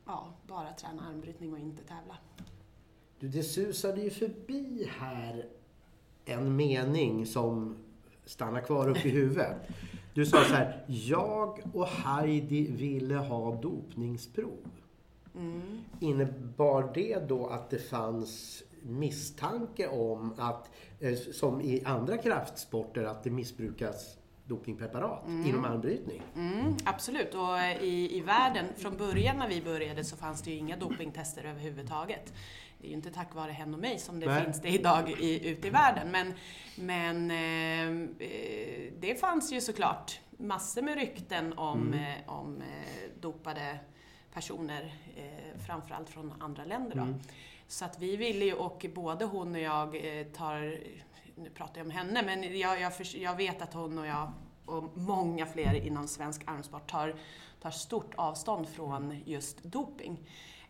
[0.07, 2.18] ja, bara träna armbrytning och inte tävla.
[3.18, 5.47] Du, det susade ju förbi här
[6.24, 7.76] en mening som
[8.24, 9.57] stannar kvar upp i huvudet.
[10.14, 14.70] Du sa så här, jag och Heidi ville ha dopningsprov.
[15.35, 15.80] Mm.
[16.01, 20.70] Innebar det då att det fanns misstanke om att,
[21.01, 26.22] eh, som i andra kraftsporter, att det missbrukas dopingpreparat inom armbrytning?
[26.37, 30.51] Mm, absolut, och eh, i, i världen, från början när vi började så fanns det
[30.51, 32.32] ju inga dopingtester överhuvudtaget.
[32.80, 34.45] Det är ju inte tack vare henne och mig som det Nej.
[34.45, 36.11] finns det idag i, ute i världen.
[36.11, 36.35] Men,
[36.76, 43.78] men eh, eh, det fanns ju såklart massor med rykten om, eh, om eh, dopade
[44.35, 46.97] personer, eh, framförallt från andra länder.
[46.97, 47.03] Då.
[47.03, 47.20] Mm.
[47.68, 50.78] Så att vi ville ju, och både hon och jag eh, tar,
[51.35, 54.32] nu pratar jag om henne, men jag, jag, jag vet att hon och jag
[54.66, 57.14] och många fler inom svensk armsport tar,
[57.61, 60.18] tar stort avstånd från just doping.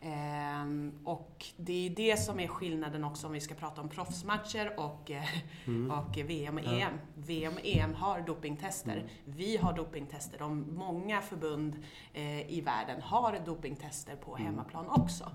[0.07, 4.81] Ehm, och det är det som är skillnaden också om vi ska prata om proffsmatcher
[4.81, 5.25] och, eh,
[5.67, 5.91] Mm.
[5.91, 6.93] och VM och EM.
[7.15, 9.05] VM och EM har dopingtester.
[9.25, 10.39] Vi har dopingtester.
[10.39, 11.77] De, många förbund
[12.13, 15.31] eh, i världen har dopingtester på hemmaplan också.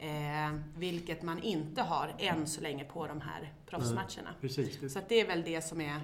[0.00, 4.34] Eh, vilket man inte har än så länge på de här proffsmatcherna.
[4.40, 4.92] Precis.
[4.92, 6.00] Så det är väl det som är eh,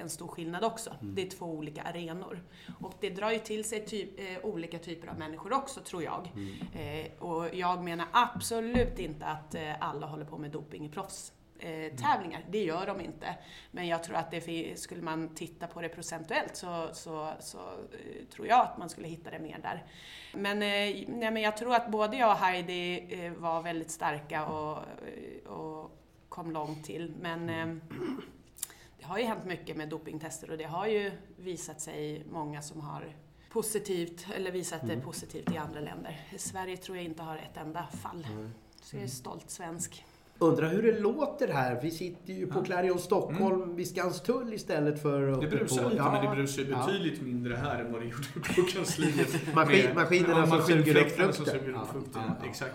[0.00, 0.96] en stor skillnad också.
[1.00, 2.42] Det är två olika arenor.
[2.80, 6.28] Och det drar ju till sig typ, eh, olika typer av människor också, tror jag.
[6.74, 11.32] Eh, och jag menar absolut inte att eh, alla håller på med doping i proffs.
[11.58, 13.34] Eh, tävlingar, det gör de inte.
[13.70, 18.26] Men jag tror att det, skulle man titta på det procentuellt så, så, så eh,
[18.34, 19.84] tror jag att man skulle hitta det mer där.
[20.34, 24.78] Men, eh, nej, men jag tror att både jag och Heidi var väldigt starka och,
[25.46, 25.90] och
[26.28, 27.14] kom långt till.
[27.20, 28.35] Men eh, det
[29.08, 33.04] har ju hänt mycket med dopingtester och det har ju visat sig många som har
[33.52, 36.20] positivt, eller visat det positivt i andra länder.
[36.34, 38.26] I Sverige tror jag inte har ett enda fall.
[38.82, 40.04] Så jag är stolt svensk.
[40.38, 41.80] Undrar hur det låter här.
[41.82, 42.64] Vi sitter ju på Ja.
[42.64, 45.88] Clarion Stockholm vid Skanstull istället för Det brusar på...
[45.88, 46.86] lite, Ja, men det brusar ju ja.
[46.86, 49.54] betydligt mindre här än vad det gjorde på kansliet.
[49.54, 51.36] Maskin, maskinerna ja, som suger upp upp
[51.74, 52.74] Ja, fukten, ja, ja, exakt.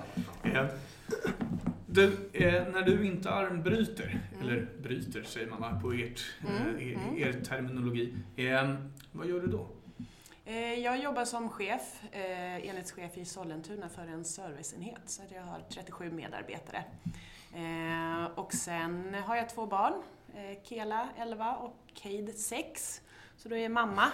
[1.94, 4.48] Du, eh, när du inte armbryter, Mm.
[4.48, 7.18] eller bryter säger man på ert, Mm, eh, er, mm.
[7.18, 8.14] er terminologi.
[8.36, 8.74] Eh,
[9.12, 9.68] vad gör du då?
[10.46, 15.02] Eh, Jag jobbar som chef, eh, enhetschef i Sollentuna för en serviceenhet.
[15.06, 16.84] Så jag har 37 medarbetare.
[17.56, 19.94] Eh, Och sen har jag två barn.
[20.64, 23.02] Kela 11 och Cade 6.
[23.38, 24.08] Så då är jag mamma.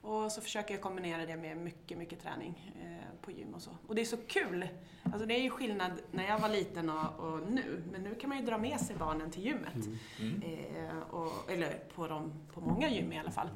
[0.00, 3.70] Och så försöker jag kombinera det med mycket, mycket träning eh, på gym och så.
[3.86, 4.68] Och det är så kul!
[5.02, 7.82] Alltså det är ju skillnad när jag var liten och, och nu.
[7.92, 9.86] Men nu kan man ju dra med sig barnen till gymmet.
[10.20, 10.42] Mm.
[10.42, 13.48] Eh, och, eller på, dem, på många gym i alla fall.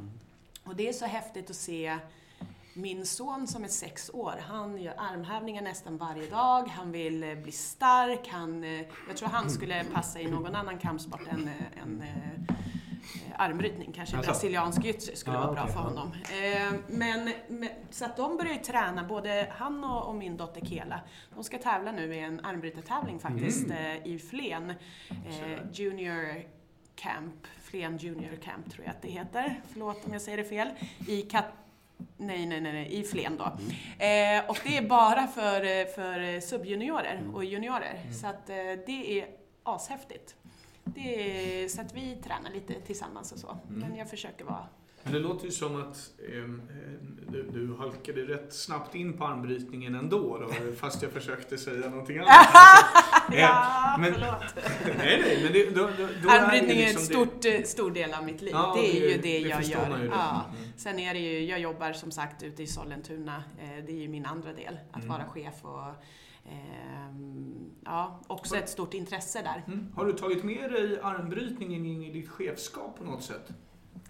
[0.64, 1.98] Och det är så häftigt att se
[2.74, 7.34] min son som är sex år, han gör armhävningar nästan varje dag, han vill eh,
[7.34, 8.62] bli stark, han,
[9.08, 11.50] jag tror han skulle passa i någon annan kampsport än,
[11.82, 12.04] än
[13.36, 14.30] armbrytning, kanske Alltså.
[14.32, 16.12] brasiliansk jujutsu skulle Ja, vara bra okej, för honom.
[16.12, 20.66] Eh, men, men, så att de börjar ju träna, både han och, och min dotter
[20.66, 21.00] Kela.
[21.34, 23.76] De ska tävla nu i en armbrytartävling faktiskt Mm.
[24.02, 24.70] eh, i Flen.
[25.10, 26.42] Eh, junior
[26.94, 29.60] Camp, Flen Junior Camp tror jag att det heter.
[29.72, 30.68] Förlåt om jag säger det fel.
[31.08, 31.44] I kat
[32.16, 33.44] Nej, nej, nej, nej, i Flen då.
[34.04, 38.00] Eh, och det är bara för, eh, för subjuniorer och juniorer.
[38.20, 39.26] Så att eh, det är
[39.62, 40.34] ashäftigt.
[40.84, 43.58] Det är, så att vi tränar lite tillsammans och så.
[43.68, 44.66] Men jag försöker vara...
[45.04, 46.42] Men det låter ju som att eh,
[47.28, 52.18] du, du halkade rätt snabbt in på armbrytningen ändå, då, fast jag försökte säga någonting
[52.18, 52.30] annat.
[53.32, 54.54] ja, men- förlåt.
[54.98, 55.90] nej, nej, men det, då,
[56.22, 58.50] då, Armbrytning är det en liksom stort, eh, stor del av mitt liv.
[58.54, 59.98] Ja, det är det- ju det, det jag gör.
[59.98, 60.06] ju.
[60.06, 60.44] Ja.
[60.58, 60.68] Mm.
[60.76, 63.44] Sen är det ju, jag jobbar som sagt ute i Sollentuna.
[63.62, 65.08] Eh, Det är ju min andra del, att Mm.
[65.08, 66.04] vara chef och
[67.84, 69.64] ja, också ett stort intresse där.
[69.66, 69.92] Mm.
[69.96, 73.48] Har du tagit med dig armbrytningen in i ditt chefskap på något sätt?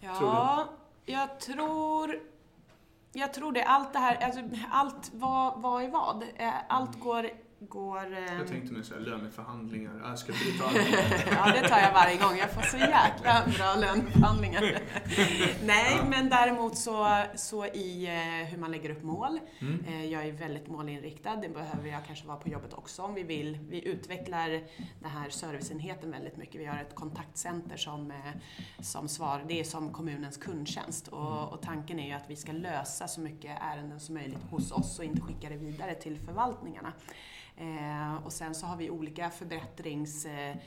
[0.00, 0.68] Ja,
[1.06, 2.20] jag tror...
[3.14, 3.64] Jag tror det.
[3.64, 6.22] Allt det här, alltså, allt vad, vad är vad?
[6.36, 7.30] Eh, Allt går...
[7.68, 11.10] går eh, Jag tänkte mig så här, löneförhandlingar, jag ska armbrytningen.
[11.30, 12.36] Ja, det tar jag varje gång.
[12.38, 14.62] Jag får så jäkla bra löneförhandlingar.
[15.64, 19.40] Nej, men däremot så, så i eh, hur man lägger upp mål.
[19.58, 19.84] Mm.
[19.84, 21.36] Eh, jag är väldigt målinriktad.
[21.36, 23.58] Det behöver jag kanske vara på jobbet också om vi vill.
[23.68, 24.48] Vi utvecklar
[25.00, 26.60] den här serviceenheten väldigt mycket.
[26.60, 28.16] Vi har ett kontaktcenter som, eh,
[28.80, 29.44] som svar.
[29.48, 33.20] Det är som kommunens kundtjänst och, och tanken är ju att vi ska lösa så
[33.20, 36.92] mycket ärenden som möjligt hos oss och inte skicka det vidare till förvaltningarna.
[37.62, 40.58] Eh, och sen så har vi olika förbättringsdelar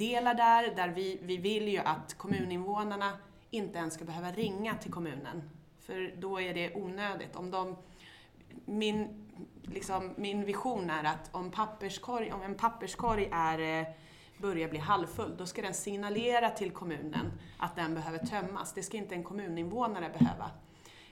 [0.00, 3.12] eh, eh där, där vi, vi vill ju att kommuninvånarna
[3.50, 5.50] inte ens ska behöva ringa till kommunen.
[5.80, 7.36] För då är det onödigt.
[7.36, 7.76] Om de,
[8.64, 9.30] min,
[9.62, 13.86] liksom, min vision är att om, papperskorg, om en papperskorg är, eh,
[14.38, 18.72] börjar bli halvfull, då ska den signalera till kommunen att den behöver tömmas.
[18.72, 20.50] Det ska inte en kommuninvånare behöva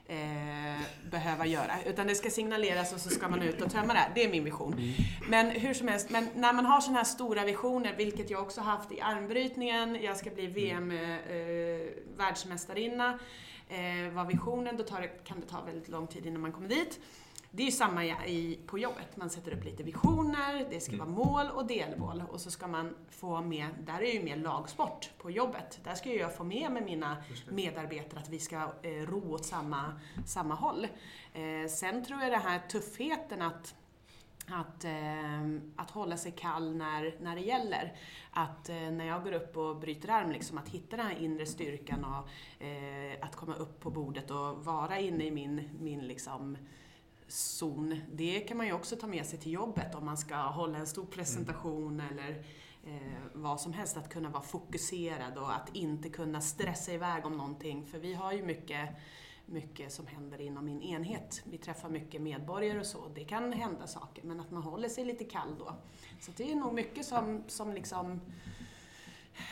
[0.06, 0.80] eh,
[1.10, 1.82] behöva göra.
[1.86, 4.10] Utan det ska signaleras och så ska man ut och tömma det här.
[4.14, 4.94] Det är min vision.
[5.28, 8.60] Men hur som helst, men när man har sådana här stora visioner, vilket jag också
[8.60, 11.86] haft i armbrytningen, jag ska bli VM eh, eh,
[12.16, 13.18] världsmästarinna,
[13.68, 16.68] eh, var visionen, då tar det, kan det ta väldigt lång tid innan man kommer
[16.68, 17.00] dit.
[17.54, 19.16] Det är ju samma i, på jobbet.
[19.16, 22.94] Man sätter upp lite visioner, det ska vara mål och delmål och så ska man
[23.10, 25.80] få med, där är ju mer lagsport på jobbet.
[25.84, 27.16] Där ska ju jag få med mig mina
[27.48, 30.86] medarbetare att vi ska eh, ro åt samma, samma håll.
[31.32, 33.74] Eh, sen tror jag det här tuffheten att
[34.46, 35.42] att, eh,
[35.76, 37.96] att hålla sig kall när, när det gäller.
[38.30, 41.46] Att eh, när jag går upp och bryter arm, liksom, att hitta den här inre
[41.46, 46.56] styrkan och eh, att komma upp på bordet och vara inne i min, min liksom,
[47.32, 50.78] zon, det kan man ju också ta med sig till jobbet om man ska hålla
[50.78, 52.44] en stor presentation eller
[52.84, 53.96] eh, vad som helst.
[53.96, 57.86] Att kunna vara fokuserad och att inte kunna stressa iväg om någonting.
[57.86, 58.88] För vi har ju mycket,
[59.46, 61.42] mycket som händer inom min enhet.
[61.44, 63.08] Vi träffar mycket medborgare och så.
[63.14, 65.76] Det kan hända saker, men att man håller sig lite kall då.
[66.20, 68.20] Så det är nog mycket som, som liksom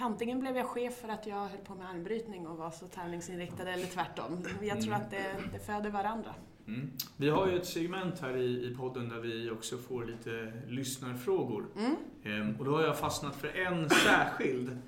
[0.00, 3.70] Antingen blev jag chef för att jag höll på med armbrytning och var så tävlingsinriktad
[3.70, 4.44] eller tvärtom.
[4.62, 6.34] Jag tror att det, det föder varandra.
[6.74, 6.90] Mm.
[7.16, 11.66] Vi har ju ett segment här i, i podden där vi också får lite lyssnarfrågor.
[11.76, 11.96] Mm.
[12.24, 14.78] Ehm, och då har jag fastnat för en särskild.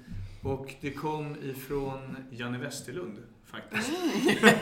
[0.42, 3.18] Och det kom ifrån Janne Westerlund
[3.52, 3.88] faktiskt.
[3.88, 4.48] Mm.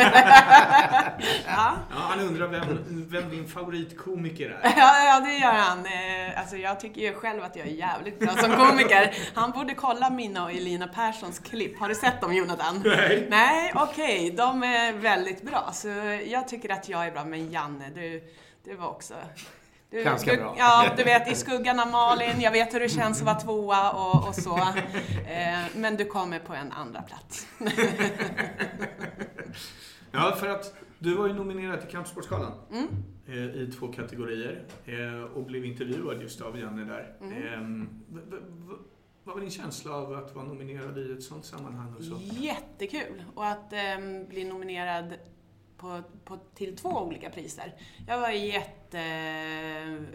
[1.47, 1.73] ja.
[1.91, 4.73] Ja, han undrar vem, vem din favoritkomiker är.
[4.77, 5.79] Ja, ja, det gör han.
[5.87, 9.15] Eh, Alltså, jag tycker ju själv att jag är jävligt bra som komiker.
[9.35, 11.79] Han borde kolla mina och Elina Perssons klipp.
[11.79, 12.83] Har du sett dem, Jonathan?
[12.85, 13.27] Nej.
[13.31, 14.31] Nej, okej.
[14.37, 15.71] De är väldigt bra.
[15.73, 15.89] Så
[16.27, 17.25] jag tycker att jag är bra.
[17.25, 18.23] Men Janne, du,
[18.65, 19.15] du var också...
[19.91, 20.55] Du, Ganska du, bra.
[20.59, 23.91] Ja, du vet i skuggan av Malin, jag vet hur det känns att vara tvåa
[23.93, 24.57] och, och så.
[24.59, 27.47] Eh, men du kommer på en andra plats.
[30.13, 32.87] Ja, för att du var ju nominerad till Kampsportsgalan Mm.
[33.29, 37.17] eh, i två kategorier eh, och blev intervjuad just av Janne där.
[37.21, 37.33] Mm.
[37.33, 38.37] Eh, v- v-
[38.69, 38.75] v-
[39.25, 41.95] vad var din känsla av att vara nominerad i ett sånt sammanhang?
[41.99, 42.19] Och så?
[42.23, 43.25] Jättekul!
[43.35, 45.15] Och att ehm, bli nominerad
[45.81, 47.75] på, på, till två olika priser.
[48.07, 49.01] Jag var jätte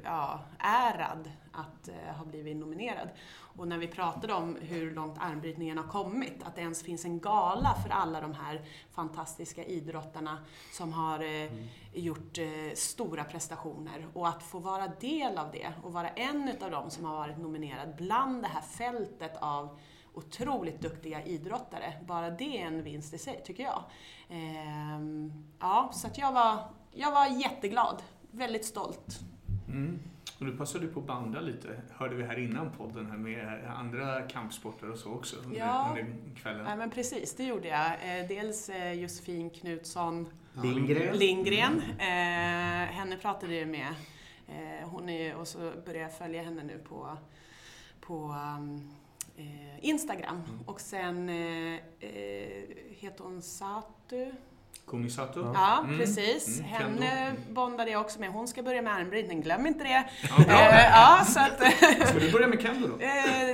[0.04, 3.10] ja, ärad att eh, ha blivit nominerad.
[3.58, 7.20] Och när vi pratade om hur långt armbrytningen har kommit, att det ens finns en
[7.20, 8.62] gala för alla de här
[8.92, 10.38] fantastiska idrottarna
[10.72, 11.52] som har eh,
[11.94, 14.08] gjort eh, stora prestationer.
[14.14, 17.38] Och att få vara del av det och vara en utav dem som har varit
[17.38, 19.80] nominerad bland det här fältet av
[20.16, 21.94] otroligt duktiga idrottare.
[22.08, 23.84] Bara det är en vinst i sig, tycker jag.
[24.30, 26.60] Ehm, ja, så att jag var,
[26.94, 28.04] jag var jätteglad.
[28.32, 29.20] Väldigt stolt.
[29.68, 30.00] Mm.
[30.40, 34.22] Och du passade på att banda lite, hörde vi här innan podden, här med andra
[34.22, 35.88] kampsporter och så också under, Ja.
[35.90, 36.66] under kvällen.
[36.70, 37.86] Ja, men precis, det gjorde jag.
[37.92, 40.28] Eh, dels eh, Josefin Knutsson
[40.64, 41.18] Lindgren.
[41.18, 41.82] Lindgren.
[42.00, 42.06] Eh,
[42.94, 43.88] henne pratade jag med.
[44.48, 47.18] Eh, hon är, och så började jag följa henne nu på,
[48.02, 48.92] på um,
[49.38, 50.42] eh, Instagram.
[50.66, 54.32] Och sen eh, eh, heter hon Satu.
[54.88, 55.52] Kumisato?
[55.54, 56.00] Ja, Mm.
[56.00, 56.60] precis.
[56.60, 57.42] Mm, Henne Kendo.
[57.54, 58.30] bondade jag också med.
[58.30, 60.10] Hon ska börja med armbrytning, glöm inte det.
[60.30, 60.56] Ja, bra.
[60.56, 61.58] Eh, ja, så att,
[62.10, 62.94] Ska du börja med kendo då?
[62.94, 63.02] Eh,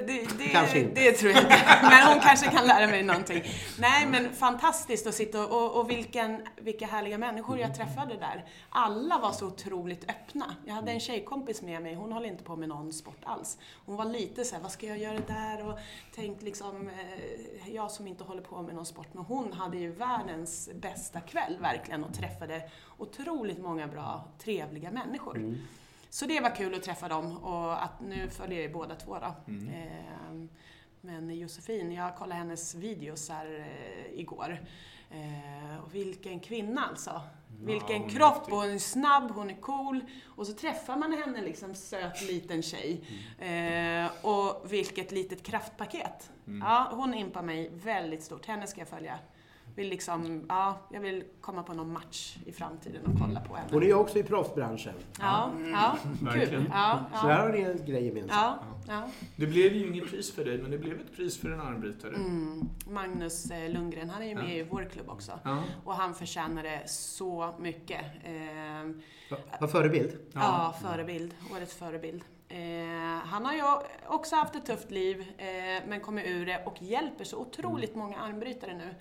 [0.07, 1.01] det, det, Kanske inte.
[1.01, 1.57] det tror jag inte.
[1.81, 3.43] Men hon kanske kan lära mig någonting.
[3.79, 8.45] Nej, men fantastiskt att sitta och, och, och vilken, vilka härliga människor jag träffade där.
[8.69, 10.55] Alla var så otroligt öppna.
[10.65, 13.57] Jag hade en tjejkompis med mig, hon håller inte på med någon sport alls.
[13.85, 15.67] Hon var lite så här, vad ska jag göra där?
[15.69, 15.79] Och
[16.15, 19.07] tänkt liksom, eh, jag som inte håller på med någon sport.
[19.11, 25.37] Men hon hade ju världens bästa kväll verkligen och träffade otroligt många bra, trevliga människor.
[26.09, 29.17] Så det var kul att träffa dem och att nu följer jag ju båda två
[29.19, 29.35] då.
[29.53, 29.69] Mm.
[29.69, 30.49] Ehm,
[31.01, 34.59] Men Josefin, jag kollade hennes videos här eh, igår.
[35.11, 37.21] Eh, och vilken kvinna alltså.
[37.59, 40.01] Vilken är kropp och hon är snabb, hon är cool.
[40.35, 43.03] Och så träffar man henne liksom, söt liten tjej.
[43.39, 44.05] Mm.
[44.05, 46.31] Eh, och vilket litet kraftpaket.
[46.61, 48.45] Ja, hon impar mig väldigt stort.
[48.45, 49.19] Henne ska jag följa.
[49.75, 53.69] Vill liksom, ja, jag vill komma på någon match i framtiden och kolla på henne.
[53.71, 54.93] Hon är ju också i proffsbranschen.
[55.19, 56.49] Ja, ja, Verkligen.
[56.49, 56.71] kul.
[56.73, 58.31] Ja, Så där ja, har ni en grej gemensamt.
[58.87, 59.09] ja, ja.
[59.35, 62.15] Det blev ju inget pris för dig, men det blev ett pris för en armbrytare.
[62.15, 62.69] Mm.
[62.87, 64.49] Magnus eh, Lundgren, han är ju med Ja.
[64.49, 65.39] i vår klubb också.
[65.43, 65.63] Ja.
[65.85, 68.01] Och han förtjänar det så mycket.
[68.23, 68.91] Eh,
[69.31, 70.17] Va- Vad förebild?
[70.33, 70.75] ja.
[70.81, 71.33] förebild.
[71.55, 72.23] Årets förebild.
[72.47, 72.57] Eh,
[73.25, 73.63] han har ju
[74.07, 75.45] också haft ett tufft liv, eh,
[75.87, 78.95] men kommer ur det och hjälper så otroligt många armbrytare nu.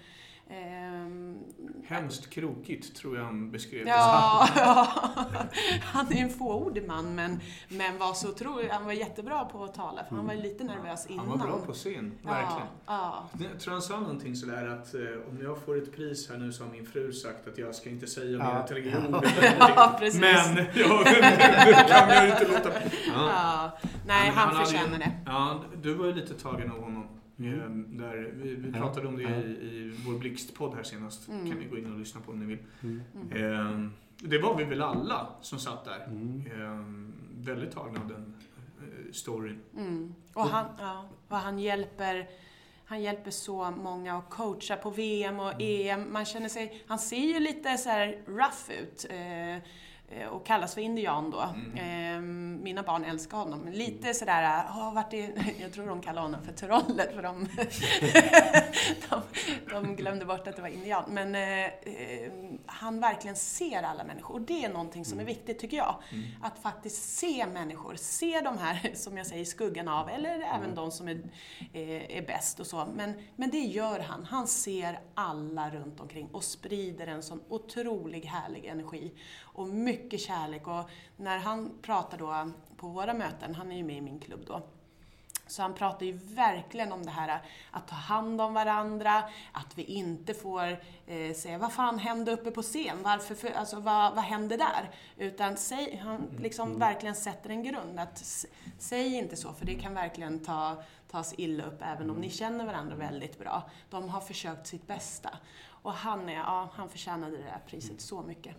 [0.50, 1.36] Ehm,
[1.84, 4.86] Hemskt krokigt, tror jag han beskrev det Ja, ja,
[5.82, 9.74] han är en fåordig man men, men var så otroligt, han var jättebra på att
[9.74, 11.28] tala för han var ju lite nervös innan.
[11.28, 12.66] Han var bra på scen, verkligen.
[12.86, 16.38] Ja, Jag tror han sa någonting sådär att eh, om jag får ett pris här
[16.38, 18.66] nu så har min fru sagt att jag ska inte säga mer Ja.
[18.68, 19.18] tre Ja.
[19.18, 19.26] ord.
[19.76, 20.20] Ja, precis.
[20.20, 21.02] Men ja,
[21.66, 22.70] nu kan jag inte låta...
[22.80, 22.90] ja.
[23.14, 23.70] Ja.
[24.06, 25.10] Nej, han, ju- förtjänar det.
[25.26, 27.06] Ja, du var ju lite tagen av honom.
[27.48, 27.98] Mm.
[27.98, 28.78] Där vi, vi Ja.
[28.78, 29.30] pratade om det Ja.
[29.30, 31.28] i, i vår Blixtpodd här senast.
[31.28, 31.50] Mm.
[31.50, 32.58] kan ni gå in och lyssna på om ni vill.
[32.82, 33.02] Mm.
[33.32, 33.90] Eh,
[34.28, 36.04] Det var vi väl alla som satt där.
[36.06, 36.44] Mm.
[36.46, 37.10] Eh,
[37.44, 38.34] Väldigt tagna av den
[38.80, 39.60] eh, storyn.
[39.76, 40.14] Mm.
[40.34, 42.28] Och, han, ja, och han hjälper
[42.84, 46.12] han hjälper så många att coacha på VM och EM.
[46.12, 49.06] Man känner sig, han ser ju lite så här rough ut.
[49.10, 49.62] Eh,
[50.30, 51.40] och kallas för indian då.
[51.40, 52.16] Mm.
[52.16, 52.20] Eh,
[52.62, 53.68] mina barn älskar honom.
[53.68, 57.48] Lite sådär, oh, vart är, jag tror de kallar honom för trollet för de,
[59.08, 59.22] de,
[59.70, 61.04] de, glömde bort att det var indian.
[61.08, 62.32] Men eh, eh,
[62.66, 65.34] han verkligen ser alla människor och det är någonting som är mm.
[65.34, 65.94] viktigt tycker jag.
[66.12, 66.24] Mm.
[66.42, 70.48] Att faktiskt se människor, se de här, som jag säger, skuggan av, eller mm.
[70.56, 71.22] även de som är,
[71.72, 72.88] eh, är bäst och så.
[72.94, 74.24] Men, men det gör han.
[74.24, 79.12] Han ser alla runt omkring och sprider en sån otrolig härlig energi
[79.60, 80.66] och mycket kärlek.
[80.66, 84.40] Och när han pratar då på våra möten, han är ju med i min klubb
[84.46, 84.62] då,
[85.50, 89.82] så han pratar ju verkligen om det här att ta hand om varandra, att vi
[89.82, 94.24] inte får eh, säga vad fan hände uppe på scen, varför, för, alltså, vad, vad
[94.24, 94.90] hände där?
[95.16, 96.80] Utan säg, han liksom mm.
[96.80, 98.00] verkligen sätter en grund.
[98.00, 98.46] Att,
[98.78, 102.66] säg inte så, för det kan verkligen ta, tas illa upp även om ni känner
[102.66, 103.70] varandra väldigt bra.
[103.90, 105.30] De har försökt sitt bästa.
[105.82, 108.56] Och han, är, ja, han förtjänade det där priset så mycket.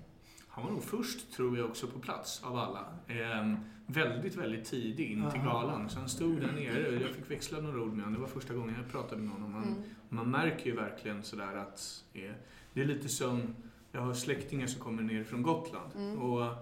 [0.62, 2.86] Han var nog först, tror jag, också på plats av alla.
[3.08, 3.56] Eh,
[3.86, 5.90] väldigt, väldigt tidigt in till galan.
[5.90, 8.14] Så han stod där nere och jag fick växla några ord med honom.
[8.14, 9.52] Det var första gången jag pratade med honom.
[9.52, 9.84] Man, mm.
[10.10, 12.32] man märker ju verkligen sådär att eh,
[12.74, 13.56] det är lite som,
[13.92, 15.92] jag har släktingar som kommer ner från Gotland.
[15.96, 16.20] Mm.
[16.20, 16.56] Och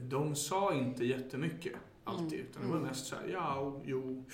[0.00, 1.72] de sa inte jättemycket
[2.08, 2.40] alltid.
[2.40, 2.88] Utan det var mm.
[2.88, 4.24] mest så här, ja, jo,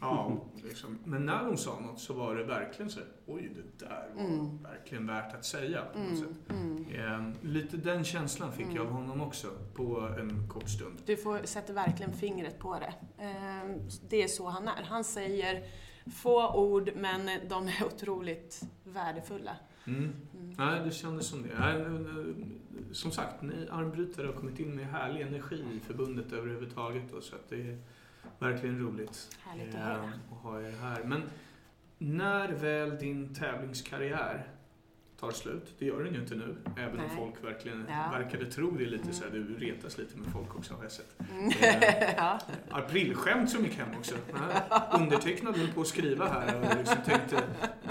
[0.00, 0.40] ja.
[0.64, 0.98] Liksom.
[1.04, 4.24] Men när de sa något så var det verkligen så här, oj, det där var
[4.24, 4.62] mm.
[4.62, 5.84] verkligen värt att säga.
[5.92, 6.20] På något mm.
[6.20, 6.50] sätt.
[6.50, 6.86] Mm.
[6.94, 11.02] Eh, lite den känslan fick jag av honom också på en kort stund.
[11.06, 12.94] Du får, sätter verkligen fingret på det.
[13.24, 13.76] Eh,
[14.08, 14.82] det är så han är.
[14.82, 15.64] Han säger
[16.10, 19.56] få ord, men de är otroligt värdefulla.
[19.84, 20.12] Mm.
[20.58, 21.48] Nej, det kändes som det.
[21.58, 21.84] Nej,
[22.92, 27.02] som sagt, ni armbrytare har kommit in med härlig energi i förbundet överhuvudtaget.
[27.12, 27.78] Då, så att det är
[28.38, 30.04] verkligen roligt Härligt att, höra.
[30.04, 31.04] Eh, att ha er här.
[31.04, 31.22] Men
[31.98, 34.46] när väl din tävlingskarriär
[35.22, 35.74] tar slut.
[35.78, 37.06] Det gör den ju inte nu, även Nej.
[37.10, 38.18] om folk verkligen ja.
[38.18, 39.14] verkade tro det lite mm.
[39.14, 41.14] så här, Du retas lite med folk också har jag sett.
[41.32, 41.52] Mm.
[41.60, 42.38] Eh, ja.
[42.70, 44.14] Aprilskämt som gick hem också.
[44.92, 47.42] Undertecknad nu på att skriva här och liksom tänkte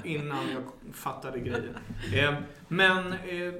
[0.03, 0.63] innan jag
[0.93, 1.77] fattade grejen.
[2.13, 2.34] Eh,
[2.67, 3.53] men eh,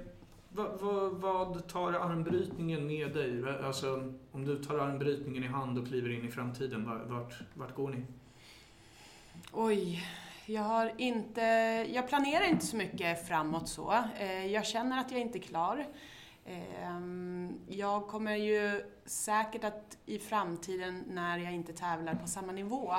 [0.49, 3.43] vad, vad, vad, tar armbrytningen med dig?
[3.63, 7.89] Alltså, om du tar armbrytningen i hand och kliver in i framtiden, vart, vart går
[7.89, 8.05] ni?
[9.51, 10.03] Oj,
[10.46, 11.42] jag har inte,
[11.94, 14.04] jag planerar inte så mycket framåt så.
[14.20, 15.88] Eh, jag känner att jag inte är klar.
[16.46, 22.94] Ehm, jag kommer ju säkert att i framtiden, när jag inte tävlar på samma nivå,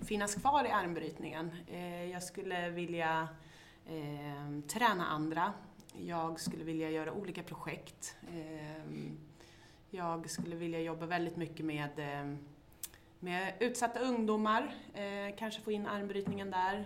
[0.00, 1.50] finnas kvar i armbrytningen.
[1.66, 3.28] Eh, jag skulle vilja
[3.88, 5.52] ehm, träna andra.
[5.92, 8.16] Jag skulle vilja göra olika projekt.
[8.32, 9.18] Ehm,
[9.90, 11.90] jag skulle vilja jobba väldigt mycket med
[13.22, 16.84] med utsatta ungdomar, eh, kanske få in armbrytningen där.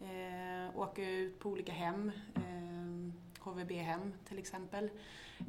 [0.00, 4.90] Eh, åka ut på olika hem, eh, HVB-hem till exempel.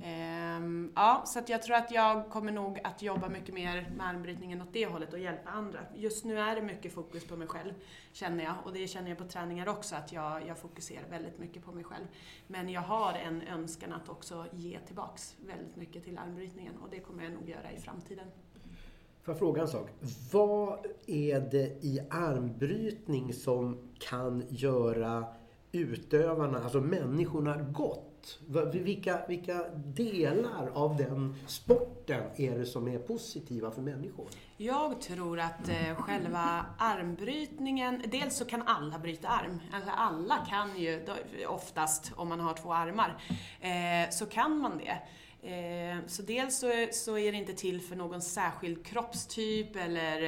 [0.04, 4.08] Eh, ja, så att jag tror att jag kommer nog att jobba mycket mer med
[4.08, 5.80] armbrytningen åt det hållet och hjälpa andra.
[5.96, 7.74] Just nu är det mycket fokus på mig själv,
[8.12, 8.56] känner jag.
[8.64, 11.84] Och det känner jag på träningar också, att jag, jag fokuserar väldigt mycket på mig
[11.84, 12.06] själv.
[12.48, 17.00] Men jag har en önskan att också ge tillbaks väldigt mycket till armbrytningen och det
[17.00, 18.28] kommer jag nog göra i framtiden.
[19.26, 19.90] Får jag fråga en sak?
[20.32, 25.26] Vad är det i armbrytning som kan göra
[25.72, 28.40] utövarna, alltså människorna, gott?
[28.74, 34.26] Vilka, vilka delar av den sporten är det som är positiva för människor?
[34.58, 39.60] Jag tror att eh, själva armbrytningen, dels så kan alla bryta arm.
[39.74, 41.06] Alltså alla kan ju
[41.48, 43.22] oftast, om man har två armar,
[43.62, 44.98] eh, så kan man det.
[45.46, 46.60] Eh, så dels
[46.92, 50.22] så, är det inte till för någon särskild kroppstyp eller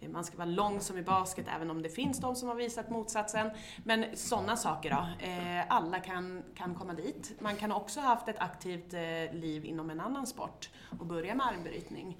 [0.00, 2.54] eh, man ska vara lång som i basket även om det finns de som har
[2.54, 3.50] visat motsatsen.
[3.84, 5.26] Men sådana saker då.
[5.26, 7.32] Eh, alla kan, kan komma dit.
[7.38, 8.92] Man kan också ha haft ett aktivt
[9.32, 12.18] liv inom en annan sport och börja med armbrytning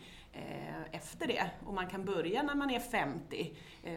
[0.90, 1.50] efter det.
[1.66, 3.52] Och man kan börja när man är 50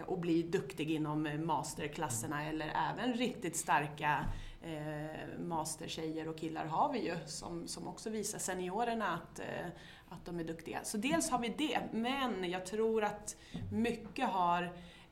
[0.06, 4.26] och bli duktig inom masterklasserna eller även riktigt starka
[4.64, 9.68] eh, mastertjejer och killar har vi ju som, som också visar seniorerna att, eh,
[10.09, 10.84] att de är duktiga.
[10.84, 13.38] Så dels har vi det, men jag tror att
[13.72, 14.64] mycket har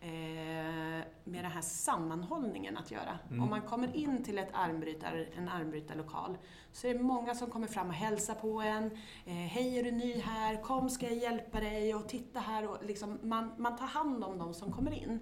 [0.01, 3.19] eh, med den här sammanhållningen att göra.
[3.29, 3.43] Mm.
[3.43, 6.37] Om man kommer in till ett armbrytar, en armbrytarlokal
[6.71, 8.85] så är det många som kommer fram och hälsar på en.
[9.25, 10.61] Eh, Hej, är du ny här?
[10.61, 11.95] Kom, ska jag hjälpa dig?
[11.95, 12.69] Och titta här.
[12.69, 15.19] Och liksom, man, man tar hand om de som kommer in.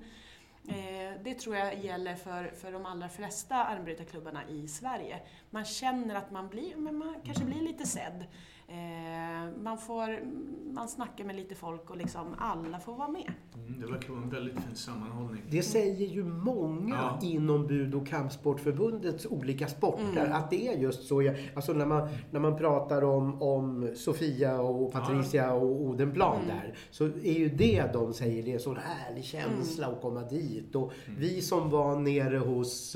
[0.69, 5.19] Eh, det tror jag gäller för, för de allra flesta armbrytarklubbarna i Sverige.
[5.49, 8.25] Man känner att man blir, men man kanske blir lite sedd.
[8.71, 10.19] Eh, man, får,
[10.73, 13.31] man snackar med lite folk och liksom alla får vara med.
[13.67, 15.41] Mm, det verkar vara en väldigt fin sammanhållning.
[15.49, 17.27] Det säger ju många Ja.
[17.27, 20.25] inom Bud och kampsportförbundets olika sporter.
[20.25, 20.33] Mm.
[20.33, 21.21] Att det är just så.
[21.21, 26.47] Jag- Alltså när man, när man pratar om, om Sofia och Patricia och Odenplan Mm.
[26.47, 26.73] där.
[26.91, 28.43] Så är ju det de säger.
[28.43, 29.95] Det är en sån härlig känsla Mm.
[29.95, 30.75] att komma dit.
[30.75, 32.95] Och vi som var nere hos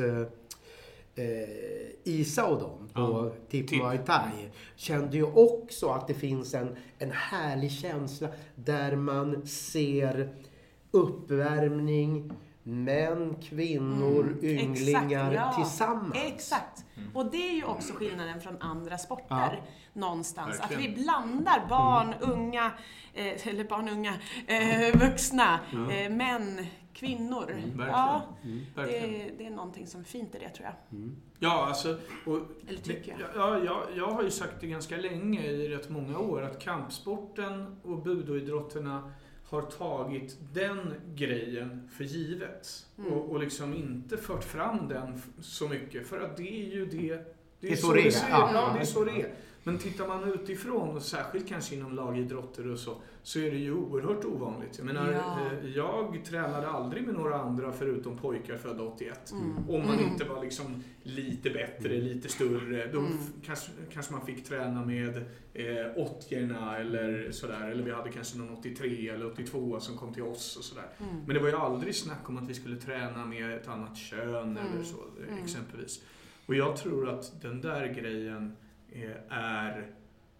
[1.15, 1.23] eh,
[2.03, 3.81] Isa och dem på Ja, Tip Tip.
[3.81, 10.29] Muay Thai kände ju också att det finns en, en härlig känsla där man ser
[10.91, 12.31] uppvärmning,
[12.63, 15.63] män, kvinnor, Mm, ynglingar exakt, ja.
[15.63, 16.15] tillsammans.
[16.15, 16.85] Exakt.
[17.13, 19.25] Och det är ju också skillnaden från andra sporter.
[19.29, 19.51] Ja.
[19.93, 20.59] Någonstans.
[20.59, 20.95] Att Verkligen.
[20.95, 22.71] vi blandar barn, unga,
[23.13, 24.13] eh, eller barn, unga,
[24.47, 27.45] eh, vuxna, eh, män, kvinnor.
[27.45, 27.79] Verkligen.
[27.79, 28.21] Ja,
[28.75, 29.11] Verkligen.
[29.11, 30.99] det, det är någonting som är fint i det tror jag.
[31.39, 31.97] Ja, alltså...
[32.25, 33.29] Och, Eller tycker jag.
[33.35, 37.75] Ja, jag, jag har ju sagt det ganska länge, i rätt många år, att kampsporten
[37.83, 39.13] och budoidrotterna
[39.49, 42.85] har tagit den grejen för givet.
[42.97, 43.13] Mm.
[43.13, 46.07] Och, och liksom inte fört fram den så mycket.
[46.07, 47.35] För att det är ju det...
[47.59, 48.51] Det är så det är, ser- ja.
[48.53, 49.33] Ja, det är så det är.
[49.65, 53.73] Men tittar man utifrån, och särskilt kanske inom lagidrotter och så, så är det ju
[53.73, 54.77] oerhört ovanligt.
[54.77, 55.37] Jag menar, Ja.
[55.63, 59.31] eh, jag tränade aldrig med några andra förutom pojkar födda 81.
[59.31, 59.69] Mm.
[59.69, 60.11] Om man Mm.
[60.11, 62.87] inte var liksom lite bättre, lite större.
[62.87, 63.11] Då Mm.
[63.45, 65.17] kanske, kanske man fick träna med
[65.53, 66.35] eh, 80
[66.79, 67.69] eller sådär.
[67.71, 70.87] Eller vi hade kanske någon 83 eller 82 som kom till oss och sådär.
[70.99, 71.15] Mm.
[71.25, 74.57] Men det var ju aldrig snack om att vi skulle träna med ett annat kön
[74.57, 74.97] eller så
[75.29, 75.43] Mm.
[75.43, 76.03] exempelvis.
[76.45, 78.55] Och jag tror att den där grejen
[79.29, 79.91] är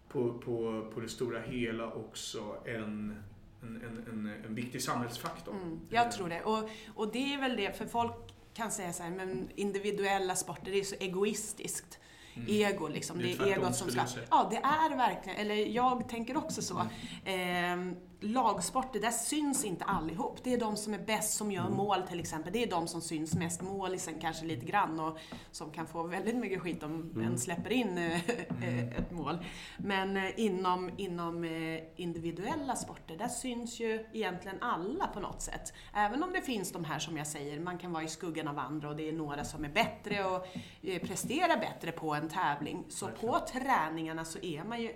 [0.08, 3.22] på, på, på det stora hela också en,
[3.62, 5.54] en, en, en, en viktig samhällsfaktor.
[5.54, 6.42] Mm, jag tror det.
[6.42, 8.14] Och, och det är väl det, för folk
[8.54, 11.98] kan säga så här, men individuella sporter, det är så egoistiskt.
[12.36, 12.46] Mm.
[12.48, 14.02] Ego liksom, Det det är är, tvärtom, egot som ska...
[14.30, 16.86] Ja, det är verkligen, eller jag tänker också så.
[17.24, 17.90] Mm.
[17.90, 20.38] Eh, lagsporter, där syns inte allihop.
[20.42, 21.56] Det är de som är bäst som Mm.
[21.64, 22.52] gör mål till exempel.
[22.52, 23.62] Det är de som syns mest.
[23.62, 25.18] Målisen kanske lite grann och
[25.50, 27.26] som kan få väldigt mycket skit om Mm.
[27.26, 29.38] en släpper in eh, ett mål.
[29.76, 35.72] Men eh, inom, inom eh, individuella sporter, där syns ju egentligen alla på något sätt.
[35.94, 38.58] Även om det finns de här som jag säger, man kan vara i skuggan av
[38.58, 40.46] andra och det är några som är bättre och
[40.82, 42.84] eh, presterar bättre på en tävling.
[42.88, 44.92] Så på träningarna så är man ju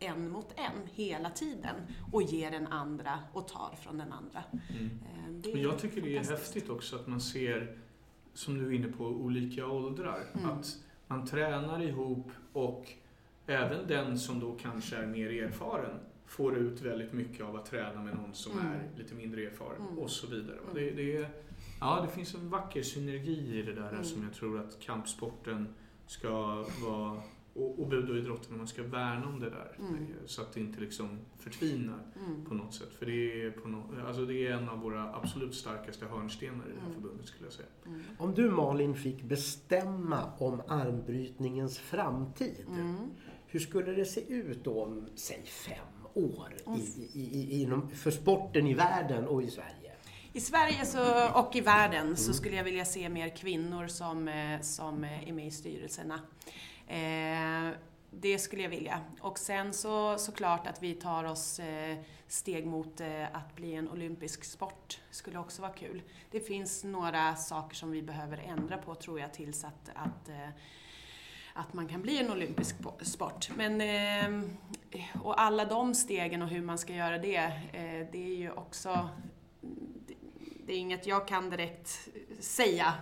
[0.00, 1.74] en mot en hela tiden
[2.12, 4.42] och ger den andra och tar från den andra.
[4.70, 4.84] Mm.
[4.84, 7.76] Eh, Det Men jag tycker det är häftigt också att man ser,
[8.34, 10.22] som du är inne på, olika åldrar.
[10.34, 10.50] Mm.
[10.50, 12.92] Att man tränar ihop och
[13.46, 18.02] även den som då kanske är mer erfaren får ut väldigt mycket av att träna
[18.02, 18.66] med någon som Mm.
[18.72, 19.98] är lite mindre erfaren Mm.
[19.98, 20.58] och så vidare.
[20.58, 20.84] Och Mm.
[20.96, 21.30] det, det, är,
[21.80, 24.04] ja, det finns en vacker synergi i det där Mm.
[24.04, 25.74] som jag tror att kampsporten
[26.06, 27.22] ska vara
[27.54, 29.76] och, och budoidrotten, man ska värna om det där.
[29.78, 30.06] Mm.
[30.26, 32.44] Så att det inte liksom förtvinar Mm.
[32.44, 32.92] på något sätt.
[32.98, 36.72] För det är, på no, alltså det är en av våra absolut starkaste hörnstenar i
[36.74, 36.94] det här Mm.
[37.02, 37.68] förbundet skulle jag säga.
[37.86, 38.02] Mm.
[38.18, 42.64] Om du Malin fick bestämma om armbrytningens framtid.
[42.68, 42.96] Mm.
[43.46, 46.80] Hur skulle det se ut då om, säg fem år Mm.
[46.80, 49.92] i, i, i, inom, för sporten i världen och i Sverige?
[50.32, 54.60] I Sverige så, och i världen så skulle jag vilja se mer kvinnor som, eh,
[54.60, 56.20] som eh, är med i styrelserna.
[56.90, 57.74] Eh,
[58.10, 59.00] det skulle jag vilja.
[59.20, 63.88] Och sen så såklart att vi tar oss eh, steg mot eh, att bli en
[63.88, 65.00] olympisk sport.
[65.10, 66.02] skulle också vara kul.
[66.30, 70.48] Det finns några saker som vi behöver ändra på tror jag tills att, att eh,
[71.54, 73.50] att man kan bli en olympisk sport.
[73.56, 74.50] Men, eh,
[75.22, 77.36] och alla de stegen och hur man ska göra det,
[77.72, 79.08] eh, det är ju också
[80.70, 82.08] det- är inget jag kan direkt
[82.40, 82.94] säga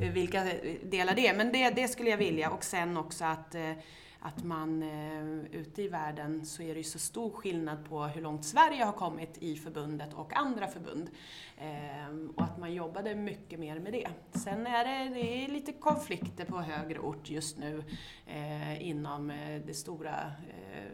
[0.00, 0.44] vilka
[0.82, 2.50] delar det är, men det, det skulle jag vilja.
[2.50, 3.72] Och sen också att, eh,
[4.20, 8.22] att man eh, ute i världen så är det ju så stor skillnad på hur
[8.22, 11.10] långt Sverige har kommit i förbundet och andra förbund.
[11.58, 14.08] Ehm, och att man jobbade mycket mer med det.
[14.32, 17.84] Sen är det, det är lite konflikter på högre ort just nu
[18.26, 20.16] eh, inom eh, det stora
[20.48, 20.92] eh,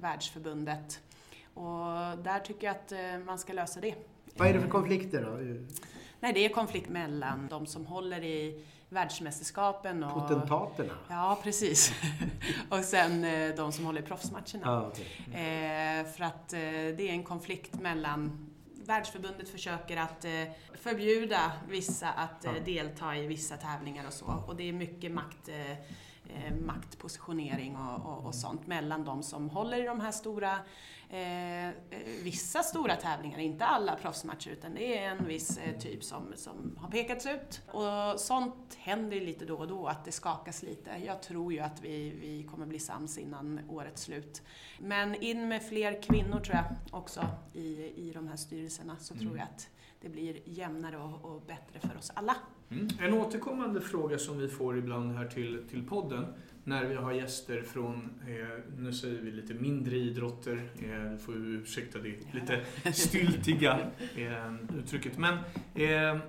[0.00, 1.00] världsförbundet.
[1.54, 3.94] Och där tycker jag att eh, man ska lösa det.
[4.36, 5.66] Vad är det för konflikter då?
[6.20, 10.12] Nej, det är konflikt mellan de som håller i världsmästerskapen och...
[10.12, 10.92] Potentaterna?
[11.08, 11.92] Ja, precis.
[12.68, 14.62] och sen eh, de som håller i proffsmatcherna.
[14.64, 15.06] Ja, okej.
[15.26, 16.58] Eh, för att eh,
[16.96, 18.46] det är en konflikt mellan
[18.86, 20.30] Världsförbundet försöker att eh,
[20.74, 22.50] förbjuda vissa att Ja.
[22.64, 24.44] delta i vissa tävlingar och så.
[24.48, 25.48] Och det är mycket makt,
[26.66, 30.58] maktpositionering och, och, och sånt mellan de som håller i de här stora
[31.10, 31.72] eh, eh,
[32.22, 36.78] vissa stora tävlingar, inte alla proffsmatcher, utan det är en viss eh, typ som, som
[36.80, 37.62] har pekats ut.
[37.66, 40.90] Och sånt händer lite då och då, att det skakas lite.
[41.06, 44.42] Jag tror ju att vi, vi kommer bli sams innan årets slut.
[44.78, 49.36] Men in med fler kvinnor tror jag också i, i de här styrelserna, så tror
[49.36, 49.68] jag att
[50.00, 52.36] det blir jämnare och, och bättre för oss alla.
[52.70, 52.88] Mm.
[53.00, 56.26] En återkommande fråga som vi får ibland här till, till podden
[56.64, 61.52] när vi har gäster från, eh, nu säger vi lite mindre idrotter, eh, får vi
[61.52, 65.18] ursäkta det lite styltiga eh, uttrycket.
[65.18, 65.34] Men
[65.74, 66.20] eh,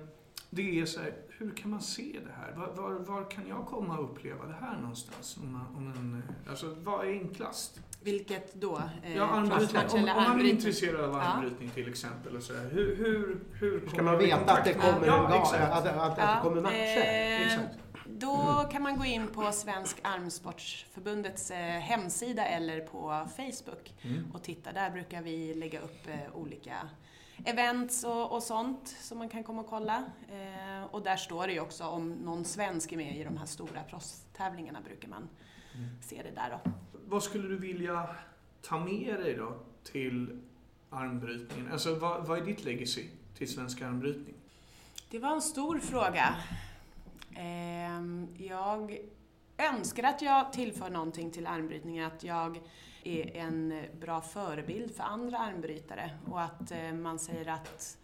[0.50, 2.52] det är så här, hur kan man se det här?
[2.56, 5.38] Var, var, var, kan jag komma och uppleva det här någonstans?
[5.44, 7.82] Om man, om en, alltså, vad är enklast?
[8.04, 8.82] Vilket då?
[9.04, 9.82] Eh, ja, armbrytning.
[9.92, 11.74] Om, om man är intresserad av armbrytning ja.
[11.74, 12.36] till exempel.
[12.36, 15.66] Och så här, hur, hur, hur Ska man veta att det kommer, ja, en ja,
[15.66, 16.98] att, att, att ja, det kommer matcher?
[16.98, 17.78] Eh, exakt.
[18.06, 24.32] Då kan man gå in på Svensk Armsportsförbundets eh, hemsida eller på Facebook mm.
[24.34, 24.72] och titta.
[24.72, 26.90] Där brukar vi lägga upp eh, olika
[27.46, 30.04] events och, och, sånt som man kan komma och kolla.
[30.30, 33.46] Eh, och där står det ju också om någon svensk är med i de här
[33.46, 35.30] stora proffstävlingarna brukar man
[35.76, 35.90] mm.
[36.02, 36.72] se det där då.
[37.12, 38.16] Vad skulle du vilja
[38.62, 40.42] ta med dig då till
[40.90, 41.72] armbrytningen?
[41.72, 43.08] Alltså vad, vad är ditt legacy
[43.38, 44.36] till svensk armbrytning?
[45.10, 46.36] Det var en stor fråga.
[47.36, 48.98] Ehm, jag
[49.58, 52.62] önskar att jag tillför någonting till armbrytningen, att jag
[53.04, 57.98] är en bra förebild för andra armbrytare och att eh, man säger att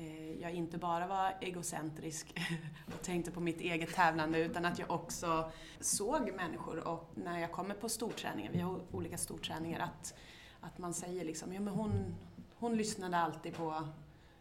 [0.00, 2.40] Eh, jag inte bara var egocentrisk
[2.86, 7.52] och tänkte på mitt eget tävlande utan att jag också såg människor och när jag
[7.52, 10.14] kommer på storträningar, vi har olika storträningar, att,
[10.60, 12.14] att man säger liksom, ja men hon,
[12.54, 13.88] hon lyssnade alltid på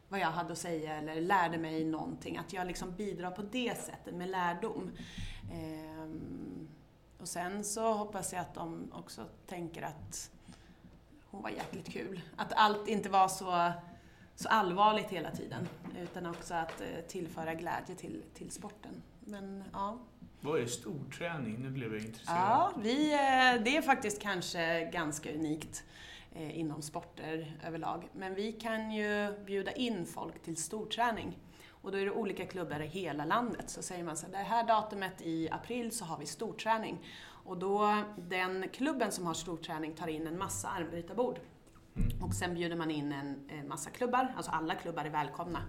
[0.10, 2.38] vad jag hade att säga eller lärde mig någonting.
[2.38, 4.92] Att jag liksom bidrar på det sättet med lärdom.
[5.54, 6.68] Ehm,
[7.20, 10.32] och sen så hoppas jag att de också tänker att
[11.30, 12.22] hon var jäkligt kul.
[12.36, 13.72] Att allt inte var så,
[14.40, 15.68] så allvarligt hela tiden.
[16.02, 19.02] Utan också att eh, tillföra glädje till, till sporten.
[19.20, 19.98] Men ja.
[20.42, 21.56] Vad är storträning?
[21.60, 22.38] Nu blev jag intresserad.
[22.38, 25.84] Ja, vi, eh, det är faktiskt kanske ganska unikt
[26.36, 28.10] eh, inom sporter överlag.
[28.14, 31.38] Men vi kan ju bjuda in folk till storträning.
[31.70, 33.70] Och då är det olika klubbar i hela landet.
[33.70, 36.98] Så säger man så här, det här datumet i april så har vi storträning.
[37.46, 41.40] Och då, den klubben som har storträning tar in en massa armbrytarbord.
[41.96, 42.24] Mm.
[42.24, 45.60] Och sen bjuder man in en, en, massa klubbar, alltså alla klubbar är välkomna.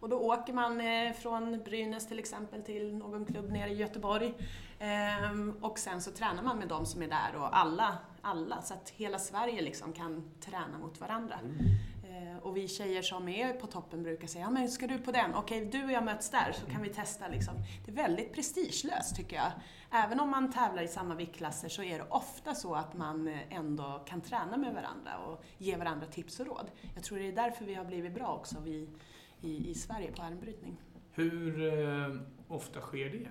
[0.00, 4.34] Och då åker man eh, från Brynäs till exempel till någon klubb nere i Göteborg.
[4.78, 8.74] Ehm, och sen så tränar man med de som är där och alla, alla så
[8.74, 11.34] att hela Sverige liksom kan träna mot varandra.
[11.42, 11.56] Mm.
[12.10, 15.12] Ehm, och vi tjejer som är på toppen brukar säga, ja men ska du på
[15.12, 15.34] den?
[15.34, 17.54] Okej, du och jag möts där så kan vi testa liksom.
[17.84, 19.52] Det är väldigt prestigelöst tycker jag.
[19.90, 23.38] Även om man tävlar i samma viktklasser så är det ofta så att man eh,
[23.50, 26.70] ändå kan träna med varandra och ge varandra tips och råd.
[26.94, 28.88] Jag tror det är därför vi har blivit bra också vi,
[29.40, 30.76] i, i Sverige på armbrytning.
[31.12, 32.16] Hur eh,
[32.48, 33.28] ofta sker det?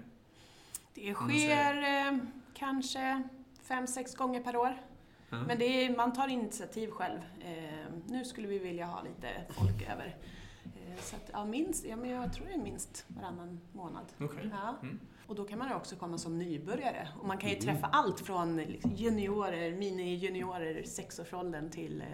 [0.94, 2.18] Det sker eh,
[2.54, 3.24] kanske
[3.64, 4.89] fem, sex gånger per år.
[5.32, 5.44] Mm.
[5.44, 7.20] Men det är, man tar initiativ själv.
[7.40, 10.16] Eh, nu skulle vi vilja ha lite folk över.
[10.64, 14.06] Eh, så att, ja, minst, ja, men jag tror det är minst varannan månad.
[14.20, 14.50] Okay.
[14.52, 14.76] Ja.
[14.82, 15.00] Mm.
[15.30, 17.08] Och då kan man också komma som nybörjare.
[17.20, 17.66] Och man kan ju mm.
[17.66, 22.08] träffa allt från liksom juniorer, mini-juniorer, sexårsåldern till, eh,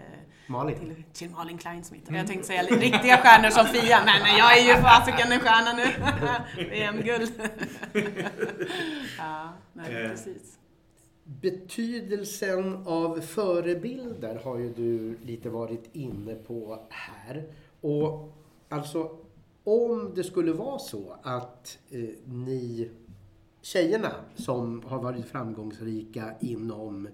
[0.46, 0.78] Malin.
[0.78, 2.08] till, till Malin Kleinsmith.
[2.08, 2.18] Mm.
[2.18, 5.84] Jag tänkte säga riktiga stjärnor som Fia, men jag är ju fasiken en stjärna nu.
[6.70, 7.32] VM-guld.
[9.18, 10.10] ja, nej, eh.
[10.10, 10.58] precis.
[11.26, 17.44] Betydelsen av förebilder har ju du lite varit inne på här.
[17.80, 18.32] Och
[18.68, 19.18] alltså,
[19.64, 22.90] om det skulle vara så att eh, ni
[23.62, 27.08] tjejerna som har varit framgångsrika inom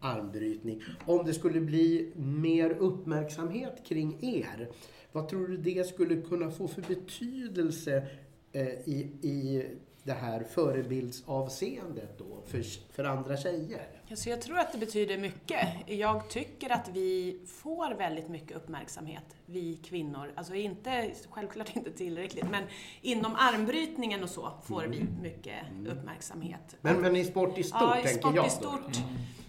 [0.00, 4.68] armbrytning, om det skulle bli mer uppmärksamhet kring er,
[5.12, 8.06] vad tror du det skulle kunna få för betydelse
[8.52, 9.64] eh, i, i
[10.08, 13.86] det här förebildsavseendet då för, för andra tjejer?
[14.10, 15.68] Alltså jag tror att det betyder mycket.
[15.86, 20.32] Jag tycker att vi får väldigt mycket uppmärksamhet, vi kvinnor.
[20.34, 22.64] Alltså inte, självklart inte tillräckligt, men
[23.02, 24.98] inom armbrytningen och så får mm.
[24.98, 25.86] vi mycket mm.
[25.86, 26.76] uppmärksamhet.
[26.80, 28.96] Men, men i sport i stort, ja, i tänker sport jag i stort.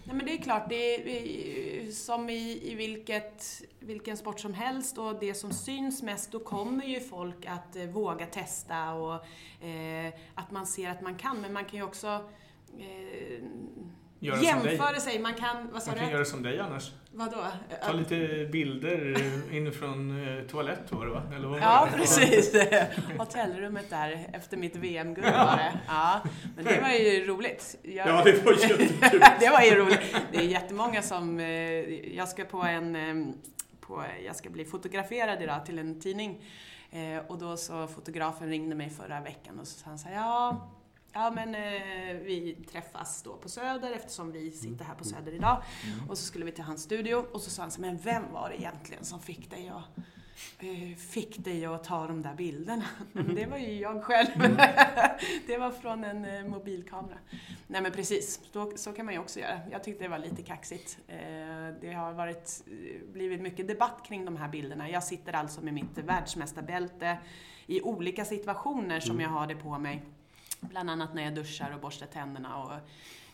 [0.04, 4.98] Nej, men det är klart, det är som i, i vilket, vilken sport som helst
[4.98, 9.14] och det som syns mest, då kommer ju folk att eh, våga testa och
[9.64, 11.40] eh, att man ser att man kan.
[11.40, 12.24] Men man kan ju också
[12.78, 13.42] eh,
[14.22, 15.18] Göra jämföra sig.
[15.18, 16.92] Man kan, vad sa man kan göra som dig annars.
[17.12, 17.46] Vadå?
[17.86, 19.16] Ta lite bilder
[19.52, 21.22] inifrån eh, toalett var det va?
[21.36, 22.54] Eller vad ja, precis.
[23.18, 25.72] Hotellrummet där efter mitt VM-guld var det.
[25.88, 26.20] Ja,
[26.56, 27.76] men det var ju roligt.
[27.82, 29.20] Jag, ja, det var jättekul.
[29.40, 30.16] det var ju roligt.
[30.32, 31.40] Det är jättemånga som...
[31.40, 31.46] Eh,
[32.16, 33.34] jag ska på en
[33.90, 36.44] på, jag ska bli fotograferad idag till en tidning.
[36.90, 40.14] Eh, och då så fotografen ringde mig förra veckan och så sa han så här,
[40.14, 40.70] ja,
[41.12, 45.62] ja men eh, vi träffas då på Söder eftersom vi sitter här på Söder idag.
[46.08, 48.48] Och så skulle vi till hans studio och så sa han så men vem var
[48.48, 50.04] det egentligen som fick dig att
[50.58, 52.84] eh, fick dig att ta de där bilderna.
[53.12, 54.38] Det var ju jag själv.
[55.46, 57.18] det var från en eh, mobilkamera.
[57.66, 59.60] Nej men precis, så, så kan man ju också göra.
[59.70, 60.98] Jag tyckte det var lite kaxigt.
[61.08, 61.18] Eh,
[61.80, 62.64] det har varit,
[63.12, 64.90] blivit mycket debatt kring de här bilderna.
[64.90, 67.18] Jag sitter alltså med mitt världsmästarbälte
[67.66, 70.02] i olika situationer som jag har det på mig.
[70.60, 72.72] Bland annat när jag duschar och borstar tänderna och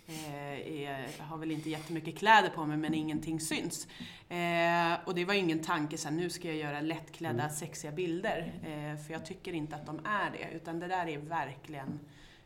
[0.09, 3.89] Eh, är, har väl inte jättemycket kläder på mig men ingenting syns.
[4.29, 7.55] Eh, och det var ju ingen tanke så här, nu ska jag göra lättklädda Mm.
[7.55, 8.53] sexiga bilder.
[8.63, 12.01] Eh, för jag tycker inte att de är det, utan det där är verkligen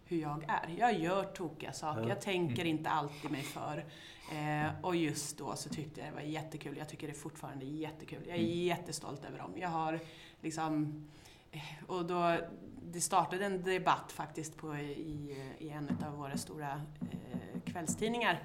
[0.04, 0.74] hur jag är.
[0.78, 2.08] Jag gör tokiga saker, Ja.
[2.08, 3.84] jag tänker inte alltid mig för.
[4.32, 6.76] Eh, och just då så tyckte jag det var jättekul.
[6.76, 8.22] Jag tycker det är fortfarande jättekul.
[8.26, 8.58] Jag är Mm.
[8.58, 9.52] jättestolt över dem.
[9.56, 10.00] Jag har
[10.40, 11.04] liksom
[11.52, 12.36] eh, och då,
[12.82, 18.42] det startade en debatt faktiskt på, i, i en av våra stora eh, kvällstidningar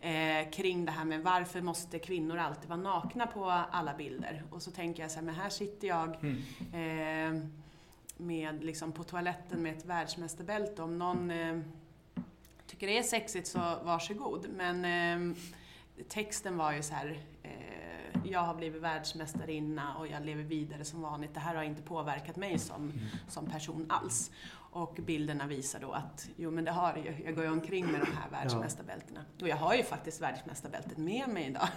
[0.00, 4.42] eh, kring det här med varför måste kvinnor alltid vara nakna på alla bilder?
[4.50, 6.16] Och så tänker jag så här, men här sitter jag
[6.72, 7.38] Mm.
[7.38, 7.48] eh,
[8.16, 10.82] med, liksom, på toaletten med ett världsmästarbälte.
[10.82, 11.60] Om någon eh,
[12.66, 14.46] tycker det är sexigt så varsågod.
[14.56, 15.36] Men eh,
[16.08, 17.18] texten var ju så här,
[18.24, 21.34] jag har blivit världsmästarinna och jag lever vidare som vanligt.
[21.34, 22.92] Det här har inte påverkat mig som,
[23.28, 24.30] som person alls.
[24.82, 27.14] Och bilderna visar då att, jo men det har det ju.
[27.24, 29.20] Jag går ju omkring med de här världsmästarbältena.
[29.42, 31.68] Och jag har ju faktiskt världsmästarbältet med mig idag.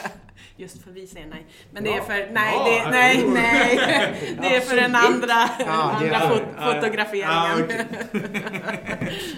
[0.56, 1.46] Just för vi säger nej.
[1.70, 4.36] Men det är för, nej, det, nej, nej.
[4.40, 5.34] Det är för den andra,
[5.72, 6.42] andra fot,
[6.74, 7.68] fotograferingen.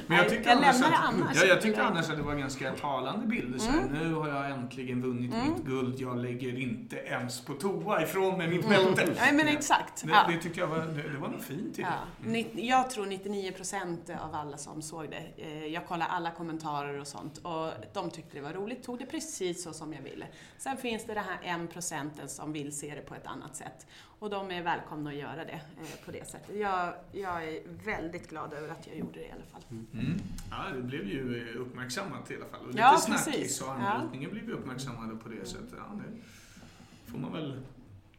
[0.06, 1.36] Men jag jag annars att, annars.
[1.36, 3.58] Ja, jag tycker annars att det var ganska talande bilder.
[3.58, 3.84] Så Mm.
[3.92, 5.46] Nu har jag äntligen vunnit Mm.
[5.52, 6.00] mitt guld.
[6.00, 9.08] Jag lägger inte ens på toa ifrån mig mitt bälte.
[9.20, 10.02] Nej men exakt.
[10.04, 10.24] Det, Ja.
[10.28, 11.78] det tycker jag var, det, det var nog fint.
[11.78, 11.86] Ja.
[12.24, 17.06] Nitt- Jag tror 99% av alla som såg det, eh, jag kollade alla kommentarer och
[17.06, 20.26] sånt och de tyckte det var roligt, tog det precis så som jag ville.
[20.58, 23.86] Sen finns det den här en procenten som vill se det på ett annat sätt
[24.18, 26.56] och de är välkomna att göra det eh, på det sättet.
[26.56, 29.62] Jag, jag är väldigt glad över att jag gjorde det i alla fall.
[29.92, 30.18] Mm.
[30.50, 32.60] Ja, det blev ju uppmärksammat i alla fall.
[32.60, 33.72] Och lite Ja, snackis och Ja.
[33.72, 35.74] anbrytningen blev ju uppmärksammade på det sättet.
[35.76, 37.60] Ja, det får man väl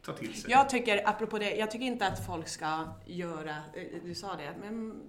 [0.08, 0.50] ta till sig.
[0.50, 4.54] Jag tycker, apropå det, jag tycker inte att folk ska göra, eh, du sa det,
[4.60, 5.02] men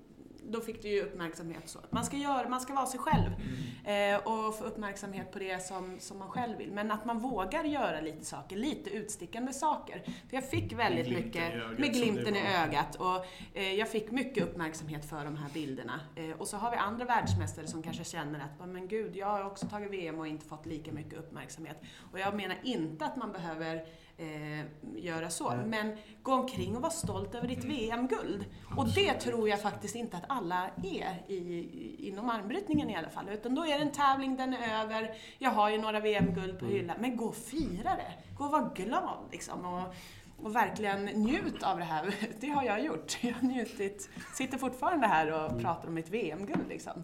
[0.52, 1.80] då fick du ju uppmärksamhet så.
[1.90, 3.32] Man ska, göra, man ska vara sig själv
[3.86, 4.16] Mm.
[4.16, 6.72] eh, och få uppmärksamhet på det som, som man själv vill.
[6.72, 10.02] Men att man vågar göra lite saker, lite utstickande saker.
[10.06, 12.96] För jag fick väldigt mycket, med glimten i ögat.
[12.96, 16.00] Och eh, jag fick mycket uppmärksamhet för de här bilderna.
[16.16, 19.46] Eh, och så har vi andra världsmästare som kanske känner att, men gud, jag har
[19.46, 21.82] också tagit VM och inte fått lika mycket uppmärksamhet.
[22.12, 23.86] Och jag menar inte att man behöver
[24.20, 24.66] eh,
[24.96, 25.50] göra så.
[25.50, 25.66] Nej.
[25.66, 28.46] Men gå omkring och vara stolt över ditt VM-guld.
[28.78, 33.10] Och det tror jag faktiskt inte att alla är i, i, inom armbrytningen i alla
[33.10, 33.30] fall.
[33.30, 35.12] Utan då är det en tävling, den är över.
[35.38, 36.96] Jag har ju några VM-guld på hyllan.
[37.00, 38.14] Men gå och fira det.
[38.38, 39.66] Gå och var glad liksom.
[39.66, 39.94] Och,
[40.38, 42.16] och verkligen njut av det här.
[42.40, 43.18] Det har jag gjort.
[43.22, 44.10] Jag har njutit.
[44.34, 47.04] Sitter fortfarande här och pratar om mitt VM-guld liksom.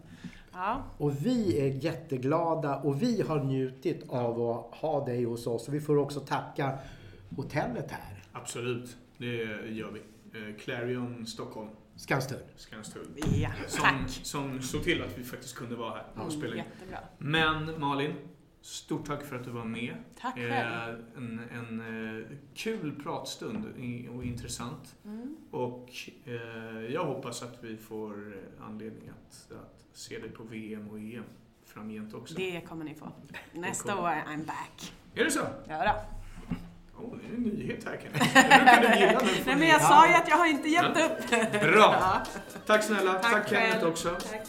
[0.53, 0.83] Ja.
[0.97, 5.69] Och vi är jätteglada och vi har njutit av att ha dig hos oss.
[5.69, 6.77] Vi får också tacka
[7.35, 9.35] hotellet här, Absolut, det
[9.69, 9.99] gör vi.
[10.39, 12.39] Eh, Clarion Stockholm, Skanstull.
[12.55, 13.07] Skanstull.
[13.35, 13.49] ja.
[13.67, 14.09] Som, Tack.
[14.09, 16.63] som såg till att vi faktiskt kunde vara här och Mm, spela in.
[16.71, 16.99] jättebra.
[17.17, 18.13] Men Malin,
[18.61, 19.95] stort tack för att du var med.
[20.21, 21.05] Tack Eh, själv.
[21.17, 23.65] en en eh, kul pratstund
[24.15, 24.95] och intressant.
[25.05, 25.37] Mm.
[25.51, 25.89] Och
[26.25, 26.33] eh,
[26.93, 31.23] jag hoppas att vi får anledning att, att se dig på VM och EM
[31.65, 32.35] framgent också.
[32.35, 33.11] Det kommer ni få.
[33.53, 34.93] Nästa år, I'm back.
[35.15, 35.47] Är det så?
[35.67, 36.14] Ja, då.
[36.97, 39.45] Oh, det är en nyhet här Kenneth.
[39.45, 41.29] Nej men jag sa ju att jag har inte gett upp.
[41.61, 42.21] Bra!
[42.65, 43.13] Tack snälla.
[43.13, 44.09] Tack, Tack Kenneth också.
[44.09, 44.41] tack.